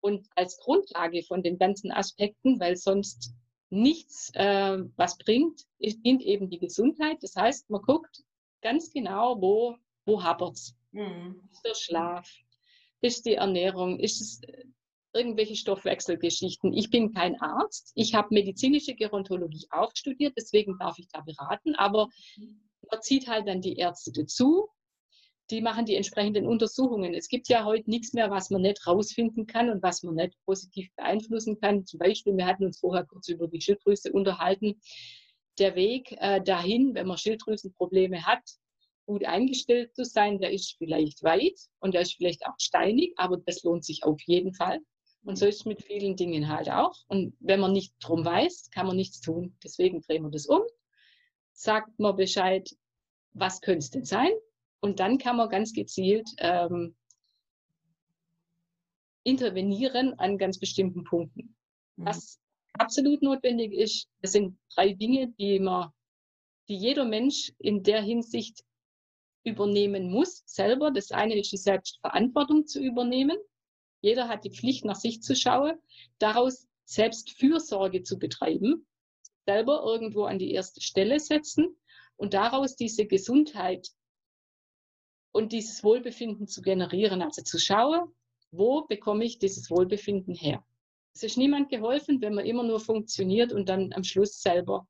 Und 0.00 0.26
als 0.36 0.58
Grundlage 0.58 1.22
von 1.22 1.42
den 1.42 1.58
ganzen 1.58 1.90
Aspekten, 1.90 2.60
weil 2.60 2.76
sonst 2.76 3.34
nichts 3.70 4.30
äh, 4.34 4.78
was 4.96 5.18
bringt, 5.18 5.62
ist, 5.78 6.02
dient 6.04 6.22
eben 6.22 6.48
die 6.48 6.58
Gesundheit. 6.58 7.18
Das 7.22 7.36
heißt, 7.36 7.68
man 7.70 7.82
guckt 7.82 8.22
ganz 8.62 8.90
genau, 8.92 9.40
wo, 9.40 9.76
wo 10.06 10.22
hapert 10.22 10.54
es. 10.54 10.76
Mhm. 10.92 11.42
Ist 11.50 11.64
der 11.64 11.74
Schlaf? 11.74 12.30
Ist 13.00 13.26
die 13.26 13.34
Ernährung? 13.34 13.98
Ist 13.98 14.20
es 14.20 14.42
äh, 14.42 14.64
irgendwelche 15.12 15.56
Stoffwechselgeschichten? 15.56 16.72
Ich 16.72 16.90
bin 16.90 17.12
kein 17.12 17.40
Arzt. 17.40 17.92
Ich 17.94 18.14
habe 18.14 18.28
medizinische 18.30 18.94
Gerontologie 18.94 19.66
auch 19.70 19.90
studiert, 19.94 20.34
deswegen 20.36 20.78
darf 20.78 20.98
ich 20.98 21.08
da 21.08 21.20
beraten. 21.20 21.74
Aber 21.74 22.08
man 22.90 23.02
zieht 23.02 23.28
halt 23.28 23.48
dann 23.48 23.60
die 23.60 23.76
Ärzte 23.76 24.12
dazu 24.12 24.68
die 25.50 25.62
machen 25.62 25.86
die 25.86 25.96
entsprechenden 25.96 26.46
Untersuchungen. 26.46 27.14
Es 27.14 27.28
gibt 27.28 27.48
ja 27.48 27.64
heute 27.64 27.88
nichts 27.88 28.12
mehr, 28.12 28.30
was 28.30 28.50
man 28.50 28.62
nicht 28.62 28.86
rausfinden 28.86 29.46
kann 29.46 29.70
und 29.70 29.82
was 29.82 30.02
man 30.02 30.14
nicht 30.14 30.34
positiv 30.44 30.90
beeinflussen 30.96 31.58
kann. 31.58 31.86
Zum 31.86 31.98
Beispiel, 31.98 32.36
wir 32.36 32.46
hatten 32.46 32.66
uns 32.66 32.80
vorher 32.80 33.04
kurz 33.04 33.28
über 33.28 33.48
die 33.48 33.60
Schilddrüse 33.60 34.12
unterhalten. 34.12 34.80
Der 35.58 35.74
Weg 35.74 36.12
äh, 36.18 36.42
dahin, 36.42 36.94
wenn 36.94 37.06
man 37.06 37.16
Schilddrüsenprobleme 37.16 38.26
hat, 38.26 38.42
gut 39.06 39.24
eingestellt 39.24 39.94
zu 39.94 40.04
sein, 40.04 40.38
der 40.38 40.52
ist 40.52 40.76
vielleicht 40.76 41.22
weit 41.22 41.58
und 41.80 41.94
der 41.94 42.02
ist 42.02 42.14
vielleicht 42.14 42.44
auch 42.46 42.56
steinig, 42.58 43.14
aber 43.16 43.38
das 43.38 43.62
lohnt 43.62 43.84
sich 43.84 44.04
auf 44.04 44.20
jeden 44.26 44.52
Fall. 44.52 44.80
Und 45.24 45.36
so 45.36 45.46
ist 45.46 45.60
es 45.60 45.64
mit 45.64 45.82
vielen 45.82 46.14
Dingen 46.14 46.48
halt 46.48 46.70
auch. 46.70 46.94
Und 47.08 47.34
wenn 47.40 47.58
man 47.58 47.72
nicht 47.72 47.94
drum 48.00 48.24
weiß, 48.24 48.70
kann 48.70 48.86
man 48.86 48.96
nichts 48.96 49.20
tun. 49.20 49.56
Deswegen 49.64 50.02
drehen 50.02 50.22
wir 50.22 50.30
das 50.30 50.46
um, 50.46 50.60
sagt 51.58 51.98
man 51.98 52.14
Bescheid, 52.14 52.70
was 53.32 53.60
könnte 53.60 53.78
es 53.80 53.90
denn 53.90 54.04
sein? 54.04 54.30
Und 54.80 55.00
dann 55.00 55.18
kann 55.18 55.36
man 55.36 55.48
ganz 55.48 55.72
gezielt 55.72 56.28
ähm, 56.38 56.94
intervenieren 59.24 60.16
an 60.20 60.38
ganz 60.38 60.58
bestimmten 60.58 61.02
Punkten. 61.02 61.56
Mhm. 61.96 62.06
Was 62.06 62.40
absolut 62.74 63.22
notwendig 63.22 63.72
ist, 63.72 64.08
das 64.22 64.32
sind 64.32 64.56
drei 64.72 64.92
Dinge, 64.92 65.32
die 65.38 65.58
man, 65.58 65.90
die 66.68 66.76
jeder 66.76 67.04
Mensch 67.04 67.52
in 67.58 67.82
der 67.82 68.02
Hinsicht 68.02 68.62
übernehmen 69.42 70.12
muss, 70.12 70.44
selber. 70.46 70.92
Das 70.92 71.10
eine 71.10 71.36
ist 71.36 71.50
die 71.50 71.56
Selbstverantwortung 71.56 72.66
zu 72.66 72.80
übernehmen. 72.80 73.36
Jeder 74.00 74.28
hat 74.28 74.44
die 74.44 74.50
Pflicht, 74.50 74.84
nach 74.84 74.94
sich 74.94 75.22
zu 75.22 75.34
schauen, 75.34 75.76
daraus 76.20 76.68
selbst 76.84 77.32
Fürsorge 77.32 78.04
zu 78.04 78.16
betreiben, 78.16 78.86
selber 79.48 79.82
irgendwo 79.82 80.24
an 80.24 80.38
die 80.38 80.52
erste 80.52 80.82
Stelle 80.82 81.18
setzen 81.18 81.74
und 82.16 82.34
daraus 82.34 82.76
diese 82.76 83.06
Gesundheit 83.06 83.88
und 85.32 85.52
dieses 85.52 85.82
Wohlbefinden 85.82 86.48
zu 86.48 86.60
generieren. 86.60 87.22
Also 87.22 87.40
zu 87.42 87.58
schauen, 87.58 88.12
wo 88.50 88.82
bekomme 88.82 89.24
ich 89.24 89.38
dieses 89.38 89.70
Wohlbefinden 89.70 90.34
her. 90.34 90.62
Es 91.14 91.22
ist 91.22 91.38
niemand 91.38 91.70
geholfen, 91.70 92.20
wenn 92.20 92.34
man 92.34 92.44
immer 92.44 92.62
nur 92.62 92.78
funktioniert 92.78 93.50
und 93.54 93.70
dann 93.70 93.94
am 93.94 94.04
Schluss 94.04 94.42
selber, 94.42 94.86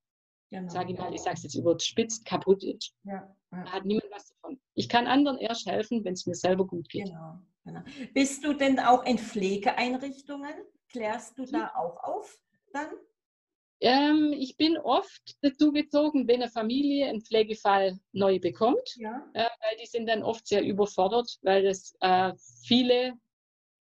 genau. 0.50 0.68
sage 0.68 0.92
ich 0.92 0.98
mal, 0.98 1.14
ich 1.14 1.22
sage 1.22 1.36
es 1.36 1.44
jetzt 1.44 1.54
überspitzt, 1.54 2.24
kaputt 2.24 2.64
ist. 2.64 2.92
Ja, 3.04 3.32
ja. 3.52 3.64
Da 3.64 3.72
hat 3.72 3.84
niemand 3.84 4.10
was 4.10 4.26
davon. 4.26 4.60
Ich 4.74 4.88
kann 4.88 5.06
anderen 5.06 5.38
erst 5.38 5.66
helfen, 5.66 6.04
wenn 6.04 6.14
es 6.14 6.26
mir 6.26 6.34
selber 6.34 6.66
gut 6.66 6.88
geht. 6.88 7.06
Genau, 7.06 7.38
genau. 7.64 7.82
Bist 8.12 8.44
du 8.44 8.54
denn 8.54 8.80
auch 8.80 9.04
in 9.04 9.18
Pflegeeinrichtungen? 9.18 10.54
Klärst 10.90 11.38
du 11.38 11.44
hm. 11.44 11.52
da 11.52 11.72
auch 11.76 12.02
auf 12.02 12.40
dann? 12.72 12.88
Ähm, 13.80 14.34
ich 14.36 14.56
bin 14.56 14.76
oft 14.76 15.36
dazu 15.42 15.72
gezogen, 15.72 16.26
wenn 16.26 16.42
eine 16.42 16.50
Familie 16.50 17.06
einen 17.06 17.22
Pflegefall 17.22 17.98
neu 18.12 18.40
bekommt, 18.40 18.96
ja. 18.96 19.24
äh, 19.34 19.44
weil 19.44 19.76
die 19.80 19.86
sind 19.86 20.06
dann 20.08 20.22
oft 20.22 20.46
sehr 20.46 20.64
überfordert, 20.64 21.38
weil 21.42 21.62
das 21.62 21.94
äh, 22.00 22.32
viele 22.64 23.14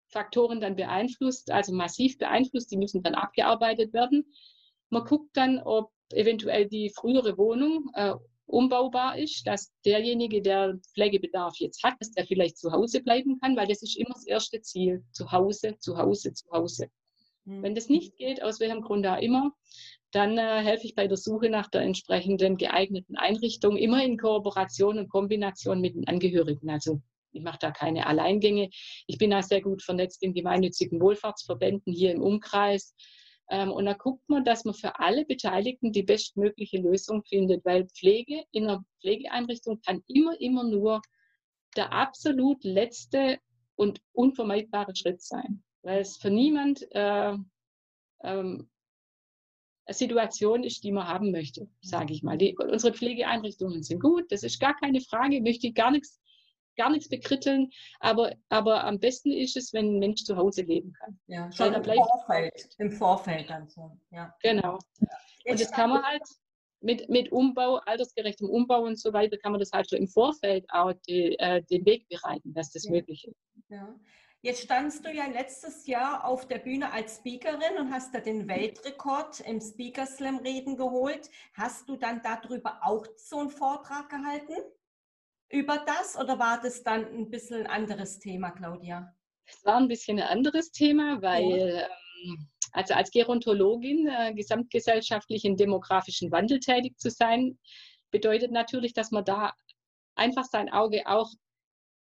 Faktoren 0.08 0.60
dann 0.60 0.76
beeinflusst, 0.76 1.50
also 1.50 1.72
massiv 1.72 2.18
beeinflusst, 2.18 2.70
die 2.72 2.76
müssen 2.76 3.02
dann 3.02 3.14
abgearbeitet 3.14 3.92
werden. 3.92 4.32
Man 4.90 5.04
guckt 5.04 5.36
dann, 5.36 5.60
ob 5.60 5.90
eventuell 6.12 6.66
die 6.68 6.90
frühere 6.90 7.38
Wohnung 7.38 7.90
äh, 7.94 8.14
umbaubar 8.46 9.18
ist, 9.18 9.46
dass 9.46 9.72
derjenige, 9.84 10.42
der 10.42 10.78
Pflegebedarf 10.94 11.56
jetzt 11.58 11.82
hat, 11.82 11.94
dass 12.00 12.10
der 12.10 12.26
vielleicht 12.26 12.58
zu 12.58 12.72
Hause 12.72 13.02
bleiben 13.02 13.38
kann, 13.40 13.56
weil 13.56 13.66
das 13.66 13.82
ist 13.82 13.96
immer 13.96 14.14
das 14.14 14.26
erste 14.26 14.60
Ziel. 14.60 15.04
Zu 15.12 15.30
Hause, 15.32 15.76
zu 15.78 15.96
Hause, 15.96 16.32
zu 16.32 16.50
Hause. 16.50 16.88
Wenn 17.44 17.72
mhm. 17.72 17.74
das 17.74 17.88
nicht 17.88 18.16
geht, 18.16 18.42
aus 18.42 18.60
welchem 18.60 18.80
Grund 18.80 19.06
auch 19.06 19.20
immer, 19.20 19.52
dann 20.12 20.38
äh, 20.38 20.62
helfe 20.62 20.86
ich 20.86 20.94
bei 20.94 21.06
der 21.06 21.16
Suche 21.16 21.50
nach 21.50 21.68
der 21.68 21.82
entsprechenden 21.82 22.56
geeigneten 22.56 23.16
Einrichtung, 23.16 23.76
immer 23.76 24.02
in 24.02 24.16
Kooperation 24.16 24.98
und 24.98 25.08
Kombination 25.10 25.80
mit 25.80 25.94
den 25.94 26.08
Angehörigen. 26.08 26.70
Also 26.70 27.02
ich 27.32 27.42
mache 27.42 27.58
da 27.60 27.70
keine 27.70 28.06
Alleingänge. 28.06 28.70
Ich 29.06 29.18
bin 29.18 29.30
da 29.30 29.42
sehr 29.42 29.60
gut 29.60 29.82
vernetzt 29.82 30.22
in 30.22 30.32
gemeinnützigen 30.32 31.00
Wohlfahrtsverbänden 31.00 31.92
hier 31.92 32.12
im 32.12 32.22
Umkreis. 32.22 32.94
Ähm, 33.50 33.72
und 33.72 33.84
da 33.84 33.92
guckt 33.92 34.26
man, 34.28 34.44
dass 34.44 34.64
man 34.64 34.74
für 34.74 34.98
alle 34.98 35.26
Beteiligten 35.26 35.92
die 35.92 36.04
bestmögliche 36.04 36.78
Lösung 36.78 37.24
findet, 37.24 37.64
weil 37.64 37.88
Pflege 37.88 38.44
in 38.52 38.64
einer 38.64 38.84
Pflegeeinrichtung 39.00 39.80
kann 39.84 40.02
immer, 40.06 40.40
immer 40.40 40.64
nur 40.64 41.02
der 41.76 41.92
absolut 41.92 42.64
letzte 42.64 43.38
und 43.74 44.00
unvermeidbare 44.12 44.94
Schritt 44.94 45.20
sein 45.20 45.62
weil 45.84 46.00
es 46.00 46.16
für 46.16 46.30
niemand 46.30 46.86
äh, 46.92 47.36
ähm, 48.22 48.68
eine 49.86 49.94
Situation 49.94 50.64
ist, 50.64 50.82
die 50.82 50.92
man 50.92 51.06
haben 51.06 51.30
möchte, 51.30 51.68
sage 51.82 52.14
ich 52.14 52.22
mal. 52.22 52.38
Die, 52.38 52.56
unsere 52.56 52.94
Pflegeeinrichtungen 52.94 53.82
sind 53.82 54.00
gut, 54.00 54.24
das 54.30 54.42
ist 54.42 54.60
gar 54.60 54.74
keine 54.76 55.00
Frage, 55.00 55.40
möchte 55.40 55.68
ich 55.68 55.74
gar 55.74 55.90
nichts 55.90 56.20
gar 56.76 56.90
nichts 56.90 57.08
bekritteln, 57.08 57.70
aber, 58.00 58.32
aber 58.48 58.84
am 58.84 58.98
besten 58.98 59.30
ist 59.30 59.56
es, 59.56 59.72
wenn 59.72 59.94
ein 59.94 59.98
Mensch 60.00 60.24
zu 60.24 60.36
Hause 60.36 60.62
leben 60.62 60.92
kann. 60.92 61.18
Ja, 61.26 61.50
schon 61.52 61.72
im 61.72 61.84
Vorfeld, 61.84 62.68
im 62.78 62.90
Vorfeld 62.90 63.48
dann 63.48 63.68
so. 63.68 63.96
Ja. 64.10 64.34
Genau. 64.42 64.78
Ja. 64.98 65.52
Und 65.52 65.60
das 65.60 65.70
kann 65.70 65.90
man 65.90 66.02
halt 66.02 66.22
mit, 66.80 67.08
mit 67.08 67.32
Umbau, 67.32 67.76
altersgerechtem 67.86 68.48
Umbau 68.48 68.82
und 68.82 68.98
so 68.98 69.12
weiter, 69.12 69.38
kann 69.38 69.52
man 69.52 69.60
das 69.60 69.70
halt 69.72 69.88
schon 69.88 70.00
im 70.00 70.08
Vorfeld 70.08 70.64
auch 70.68 70.92
die, 71.08 71.38
äh, 71.38 71.62
den 71.70 71.84
Weg 71.86 72.08
bereiten, 72.08 72.52
dass 72.52 72.72
das 72.72 72.84
ja. 72.84 72.90
möglich 72.90 73.26
ist. 73.26 73.36
Ja. 73.68 73.94
Jetzt 74.44 74.64
standst 74.64 75.06
du 75.06 75.10
ja 75.10 75.24
letztes 75.26 75.86
Jahr 75.86 76.26
auf 76.26 76.46
der 76.46 76.58
Bühne 76.58 76.92
als 76.92 77.16
Speakerin 77.16 77.78
und 77.78 77.90
hast 77.90 78.14
da 78.14 78.20
den 78.20 78.46
Weltrekord 78.46 79.40
im 79.40 79.58
Speaker 79.58 80.04
Slam 80.04 80.36
Reden 80.36 80.76
geholt. 80.76 81.30
Hast 81.54 81.88
du 81.88 81.96
dann 81.96 82.20
darüber 82.22 82.80
auch 82.82 83.06
so 83.16 83.38
einen 83.38 83.48
Vortrag 83.48 84.10
gehalten? 84.10 84.60
Über 85.50 85.82
das 85.86 86.18
oder 86.18 86.38
war 86.38 86.60
das 86.60 86.82
dann 86.82 87.06
ein 87.06 87.30
bisschen 87.30 87.62
ein 87.62 87.66
anderes 87.68 88.18
Thema, 88.18 88.50
Claudia? 88.50 89.16
Es 89.46 89.64
war 89.64 89.78
ein 89.78 89.88
bisschen 89.88 90.20
ein 90.20 90.28
anderes 90.28 90.70
Thema, 90.72 91.22
weil 91.22 91.88
ähm, 92.26 92.46
also 92.72 92.92
als 92.92 93.10
Gerontologin 93.12 94.08
äh, 94.08 94.34
gesamtgesellschaftlich 94.34 95.46
in 95.46 95.56
demografischen 95.56 96.30
Wandel 96.30 96.60
tätig 96.60 96.98
zu 96.98 97.08
sein, 97.08 97.58
bedeutet 98.10 98.52
natürlich, 98.52 98.92
dass 98.92 99.10
man 99.10 99.24
da 99.24 99.54
einfach 100.16 100.44
sein 100.44 100.70
Auge 100.70 101.06
auch 101.06 101.30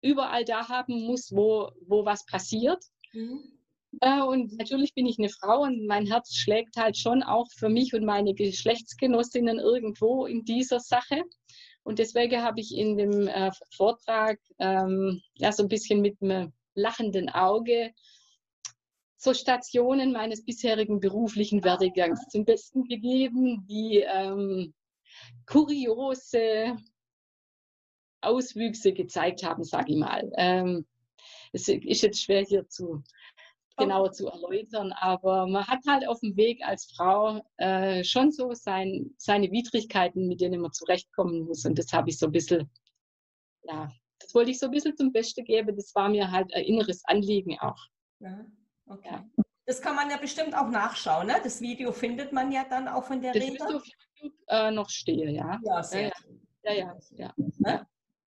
überall 0.04 0.44
da 0.44 0.68
haben 0.68 1.06
muss, 1.06 1.32
wo, 1.32 1.70
wo 1.86 2.04
was 2.04 2.24
passiert. 2.26 2.84
Mhm. 3.12 3.40
Äh, 4.00 4.22
und 4.22 4.56
natürlich 4.58 4.94
bin 4.94 5.06
ich 5.06 5.18
eine 5.18 5.28
Frau 5.28 5.62
und 5.62 5.86
mein 5.86 6.06
Herz 6.06 6.34
schlägt 6.34 6.76
halt 6.76 6.96
schon 6.96 7.22
auch 7.22 7.48
für 7.56 7.68
mich 7.68 7.94
und 7.94 8.04
meine 8.04 8.34
Geschlechtsgenossinnen 8.34 9.58
irgendwo 9.58 10.26
in 10.26 10.44
dieser 10.44 10.80
Sache. 10.80 11.22
Und 11.84 11.98
deswegen 11.98 12.42
habe 12.42 12.60
ich 12.60 12.76
in 12.76 12.96
dem 12.96 13.28
äh, 13.28 13.50
Vortrag 13.76 14.38
ähm, 14.58 15.20
ja 15.34 15.52
so 15.52 15.62
ein 15.62 15.68
bisschen 15.68 16.00
mit 16.00 16.20
einem 16.20 16.52
lachenden 16.74 17.28
Auge 17.28 17.92
so 19.16 19.32
Stationen 19.32 20.12
meines 20.12 20.44
bisherigen 20.44 21.00
beruflichen 21.00 21.64
Werdegangs 21.64 22.28
zum 22.28 22.44
Besten 22.44 22.84
gegeben, 22.84 23.66
die 23.66 24.04
ähm, 24.06 24.74
kuriose 25.46 26.76
Auswüchse 28.26 28.92
gezeigt 28.92 29.44
haben, 29.44 29.64
sage 29.64 29.92
ich 29.92 29.98
mal. 29.98 30.30
Ähm, 30.36 30.86
es 31.52 31.68
ist 31.68 32.02
jetzt 32.02 32.22
schwer 32.22 32.42
hier 32.42 32.68
zu 32.68 33.02
genauer 33.76 34.12
zu 34.12 34.28
erläutern, 34.28 34.92
aber 34.92 35.46
man 35.46 35.66
hat 35.66 35.80
halt 35.86 36.06
auf 36.06 36.20
dem 36.20 36.36
Weg 36.36 36.62
als 36.64 36.92
Frau 36.96 37.40
äh, 37.56 38.04
schon 38.04 38.30
so 38.30 38.52
sein, 38.52 39.14
seine 39.18 39.50
Widrigkeiten, 39.50 40.28
mit 40.28 40.40
denen 40.40 40.60
man 40.60 40.72
zurechtkommen 40.72 41.40
muss. 41.46 41.64
Und 41.64 41.78
das 41.78 41.92
habe 41.92 42.10
ich 42.10 42.18
so 42.18 42.26
ein 42.26 42.32
bisschen, 42.32 42.70
ja, 43.64 43.90
das 44.20 44.34
wollte 44.34 44.52
ich 44.52 44.58
so 44.58 44.66
ein 44.66 44.72
bisschen 44.72 44.96
zum 44.96 45.12
Besten 45.12 45.44
geben. 45.44 45.74
Das 45.76 45.94
war 45.94 46.08
mir 46.08 46.30
halt 46.30 46.54
ein 46.54 46.64
inneres 46.64 47.04
Anliegen 47.06 47.58
auch. 47.58 47.86
Ja, 48.20 48.46
okay. 48.86 49.08
Ja. 49.10 49.44
Das 49.66 49.80
kann 49.80 49.96
man 49.96 50.10
ja 50.10 50.18
bestimmt 50.18 50.54
auch 50.54 50.68
nachschauen, 50.68 51.26
ne? 51.26 51.36
Das 51.42 51.60
Video 51.60 51.90
findet 51.90 52.32
man 52.32 52.52
ja 52.52 52.64
dann 52.68 52.86
auch 52.86 53.04
von 53.04 53.20
der 53.20 53.32
das 53.32 53.42
Rede. 53.42 53.56
Das 53.58 53.74
auf 53.74 53.86
YouTube 54.16 54.38
äh, 54.48 54.70
noch 54.70 54.90
stehe, 54.90 55.30
ja. 55.30 55.58
Ja, 55.64 55.82
sehr 55.82 56.12
ja, 56.64 56.72
ja. 56.72 56.72
ja, 56.74 56.94
ja, 57.16 57.34
ja. 57.58 57.86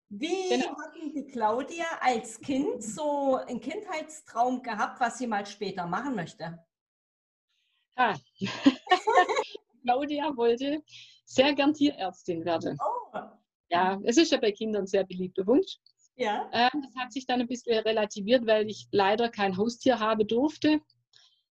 Wie 0.09 0.49
genau. 0.49 0.75
hatten 0.79 1.13
die 1.13 1.27
Claudia 1.27 1.85
als 2.01 2.39
Kind 2.41 2.83
so 2.83 3.35
einen 3.35 3.59
Kindheitstraum 3.59 4.63
gehabt, 4.63 4.99
was 4.99 5.19
sie 5.19 5.27
mal 5.27 5.45
später 5.45 5.85
machen 5.85 6.15
möchte? 6.15 6.57
Ah. 7.95 8.15
Claudia 9.83 10.35
wollte 10.35 10.81
sehr 11.25 11.53
gern 11.53 11.73
Tierärztin 11.73 12.43
werden. 12.43 12.77
Oh. 12.81 13.17
ja, 13.69 13.99
es 14.03 14.17
ist 14.17 14.31
ja 14.31 14.39
bei 14.39 14.51
Kindern 14.51 14.83
ein 14.83 14.87
sehr 14.87 15.03
beliebter 15.03 15.45
Wunsch. 15.45 15.77
Ja. 16.15 16.49
Ähm, 16.53 16.81
das 16.81 16.95
hat 16.97 17.13
sich 17.13 17.27
dann 17.27 17.41
ein 17.41 17.47
bisschen 17.47 17.77
relativiert, 17.79 18.47
weil 18.47 18.67
ich 18.67 18.87
leider 18.91 19.29
kein 19.29 19.57
Haustier 19.57 19.99
haben 19.99 20.27
durfte. 20.27 20.81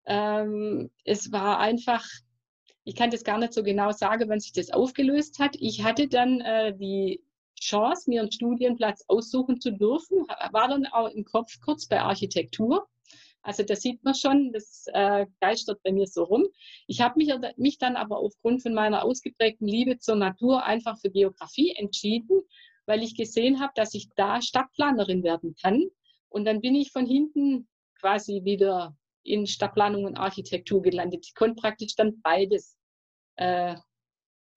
Ähm, 0.06 0.90
es 1.04 1.32
war 1.32 1.60
einfach, 1.60 2.06
ich 2.86 2.96
kann 2.96 3.12
das 3.12 3.24
gar 3.24 3.38
nicht 3.38 3.54
so 3.54 3.64
genau 3.64 3.92
sagen, 3.92 4.30
wann 4.30 4.40
sich 4.40 4.54
das 4.54 4.72
aufgelöst 4.72 5.40
hat. 5.40 5.58
Ich 5.60 5.84
hatte 5.84 6.08
dann 6.08 6.40
äh, 6.40 6.76
die 6.76 7.25
Chance, 7.60 8.10
mir 8.10 8.22
einen 8.22 8.32
Studienplatz 8.32 9.04
aussuchen 9.08 9.60
zu 9.62 9.72
dürfen, 9.72 10.26
war 10.52 10.68
dann 10.68 10.86
auch 10.88 11.10
im 11.10 11.26
Kopf 11.26 11.60
kurz 11.62 11.88
bei 11.88 12.02
Architektur. 12.02 12.88
Also 13.46 13.64
das 13.64 13.82
sieht 13.82 14.04
man 14.04 14.16
schon, 14.16 14.52
das 14.52 14.86
äh, 14.92 15.28
geistert 15.40 15.80
bei 15.84 15.92
mir 15.92 16.08
so 16.08 16.24
rum. 16.24 16.48
Ich 16.88 17.02
habe 17.02 17.16
mich, 17.18 17.32
mich 17.58 17.78
dann 17.78 17.96
aber 17.96 18.18
aufgrund 18.18 18.64
von 18.64 18.74
meiner 18.74 19.04
ausgeprägten 19.04 19.68
Liebe 19.68 20.00
zur 20.00 20.16
Natur 20.16 20.64
einfach 20.64 20.98
für 21.00 21.12
Geografie 21.12 21.72
entschieden, 21.76 22.42
weil 22.88 23.04
ich 23.04 23.16
gesehen 23.16 23.60
habe, 23.60 23.72
dass 23.76 23.94
ich 23.94 24.10
da 24.16 24.42
Stadtplanerin 24.42 25.24
werden 25.24 25.56
kann. 25.62 25.84
Und 26.30 26.46
dann 26.46 26.60
bin 26.60 26.74
ich 26.74 26.92
von 26.92 27.06
hinten 27.06 27.68
quasi 28.00 28.42
wieder 28.44 28.98
in 29.22 29.46
Stadtplanung 29.46 30.06
und 30.06 30.18
Architektur 30.18 30.82
gelandet. 30.82 31.26
Ich 31.28 31.36
konnte 31.36 31.62
praktisch 31.62 31.96
dann 31.96 32.22
beides 32.22 32.78
äh, 33.36 33.76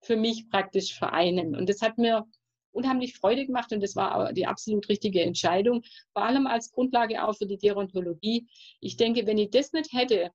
für 0.01 0.15
mich 0.15 0.49
praktisch 0.49 0.97
vereinen. 0.97 1.55
Und 1.55 1.69
das 1.69 1.81
hat 1.81 1.97
mir 1.97 2.25
unheimlich 2.71 3.17
Freude 3.17 3.45
gemacht 3.45 3.71
und 3.71 3.81
das 3.81 3.95
war 3.95 4.33
die 4.33 4.45
absolut 4.45 4.87
richtige 4.89 5.21
Entscheidung, 5.21 5.83
vor 6.13 6.23
allem 6.23 6.47
als 6.47 6.71
Grundlage 6.71 7.23
auch 7.23 7.35
für 7.35 7.45
die 7.47 7.57
Gerontologie. 7.57 8.47
Ich 8.79 8.97
denke, 8.97 9.25
wenn 9.25 9.37
ich 9.37 9.49
das 9.49 9.73
nicht 9.73 9.93
hätte, 9.93 10.31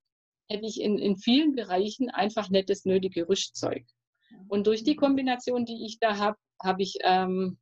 hätte 0.47 0.65
ich 0.65 0.81
in, 0.81 0.97
in 0.97 1.17
vielen 1.17 1.55
Bereichen 1.55 2.09
einfach 2.09 2.49
nicht 2.49 2.69
das 2.69 2.85
nötige 2.85 3.27
Rüstzeug. 3.27 3.85
Und 4.47 4.67
durch 4.67 4.83
die 4.83 4.95
Kombination, 4.95 5.65
die 5.65 5.85
ich 5.85 5.99
da 5.99 6.17
habe, 6.17 6.37
habe 6.61 6.83
ich, 6.83 6.97
ähm, 7.01 7.57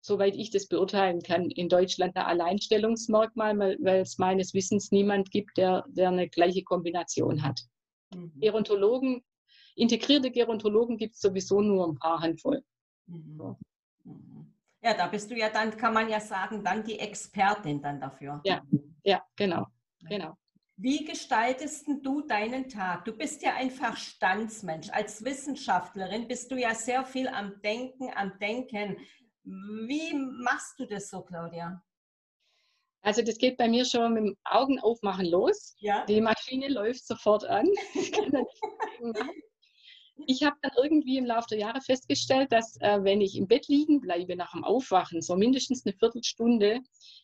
soweit 0.00 0.36
ich 0.36 0.50
das 0.50 0.66
beurteilen 0.66 1.22
kann, 1.22 1.50
in 1.50 1.68
Deutschland 1.68 2.16
ein 2.16 2.24
Alleinstellungsmerkmal, 2.24 3.78
weil 3.80 4.00
es 4.00 4.18
meines 4.18 4.52
Wissens 4.54 4.90
niemand 4.90 5.30
gibt, 5.30 5.56
der, 5.56 5.84
der 5.88 6.08
eine 6.08 6.28
gleiche 6.28 6.62
Kombination 6.62 7.42
hat. 7.42 7.60
Mhm. 8.14 8.32
Gerontologen, 8.40 9.22
integrierte 9.74 10.30
Gerontologen 10.30 10.96
gibt 10.96 11.14
es 11.14 11.20
sowieso 11.20 11.60
nur 11.60 11.88
ein 11.88 11.98
paar 11.98 12.20
Handvoll. 12.20 12.62
Mhm. 13.06 13.36
So. 13.36 13.56
Ja, 14.82 14.94
da 14.94 15.06
bist 15.06 15.30
du 15.30 15.36
ja 15.36 15.48
dann, 15.48 15.76
kann 15.76 15.94
man 15.94 16.08
ja 16.08 16.18
sagen, 16.18 16.64
dann 16.64 16.82
die 16.82 16.98
Expertin 16.98 17.80
dann 17.80 18.00
dafür. 18.00 18.40
Ja, 18.44 18.62
ja, 19.04 19.22
genau, 19.36 19.66
genau. 20.08 20.36
Wie 20.76 21.04
gestaltest 21.04 21.86
du 22.02 22.22
deinen 22.22 22.68
Tag? 22.68 23.04
Du 23.04 23.16
bist 23.16 23.42
ja 23.42 23.54
ein 23.54 23.70
Verstandsmensch. 23.70 24.90
Als 24.90 25.24
Wissenschaftlerin 25.24 26.26
bist 26.26 26.50
du 26.50 26.56
ja 26.56 26.74
sehr 26.74 27.04
viel 27.04 27.28
am 27.28 27.60
Denken, 27.62 28.10
am 28.16 28.36
Denken. 28.40 28.96
Wie 29.44 30.14
machst 30.14 30.80
du 30.80 30.86
das 30.86 31.08
so, 31.10 31.22
Claudia? 31.22 31.80
Also 33.02 33.22
das 33.22 33.38
geht 33.38 33.56
bei 33.56 33.68
mir 33.68 33.84
schon 33.84 34.14
mit 34.14 34.24
dem 34.24 34.36
Augen 34.44 34.80
aufmachen 34.80 35.26
los. 35.26 35.74
Ja. 35.78 36.04
Die 36.06 36.20
Maschine 36.20 36.68
läuft 36.68 37.06
sofort 37.06 37.44
an. 37.44 37.68
ich 40.26 40.42
habe 40.42 40.56
dann 40.62 40.72
irgendwie 40.82 41.18
im 41.18 41.26
Laufe 41.26 41.48
der 41.50 41.58
Jahre 41.58 41.80
festgestellt, 41.80 42.52
dass 42.52 42.76
äh, 42.80 43.02
wenn 43.02 43.20
ich 43.20 43.36
im 43.36 43.48
Bett 43.48 43.68
liegen 43.68 44.00
bleibe 44.00 44.36
nach 44.36 44.52
dem 44.52 44.64
Aufwachen, 44.64 45.22
so 45.22 45.36
mindestens 45.36 45.84
eine 45.84 45.94
Viertelstunde, 45.94 46.80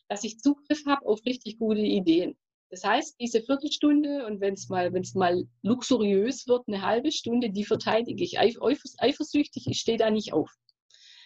dass 0.08 0.24
ich 0.24 0.38
Zugriff 0.38 0.84
habe 0.86 1.06
auf 1.06 1.24
richtig 1.24 1.58
gute 1.58 1.80
Ideen. 1.80 2.36
Das 2.70 2.84
heißt, 2.84 3.16
diese 3.20 3.42
Viertelstunde 3.42 4.26
und 4.26 4.40
wenn 4.40 4.54
es 4.54 4.68
mal, 4.68 4.90
mal 5.14 5.44
luxuriös 5.62 6.46
wird, 6.46 6.68
eine 6.68 6.82
halbe 6.82 7.12
Stunde, 7.12 7.50
die 7.50 7.64
verteidige 7.64 8.22
ich 8.22 8.38
eifersüchtig, 8.38 9.66
ich 9.66 9.80
stehe 9.80 9.98
da 9.98 10.10
nicht 10.10 10.32
auf. 10.32 10.52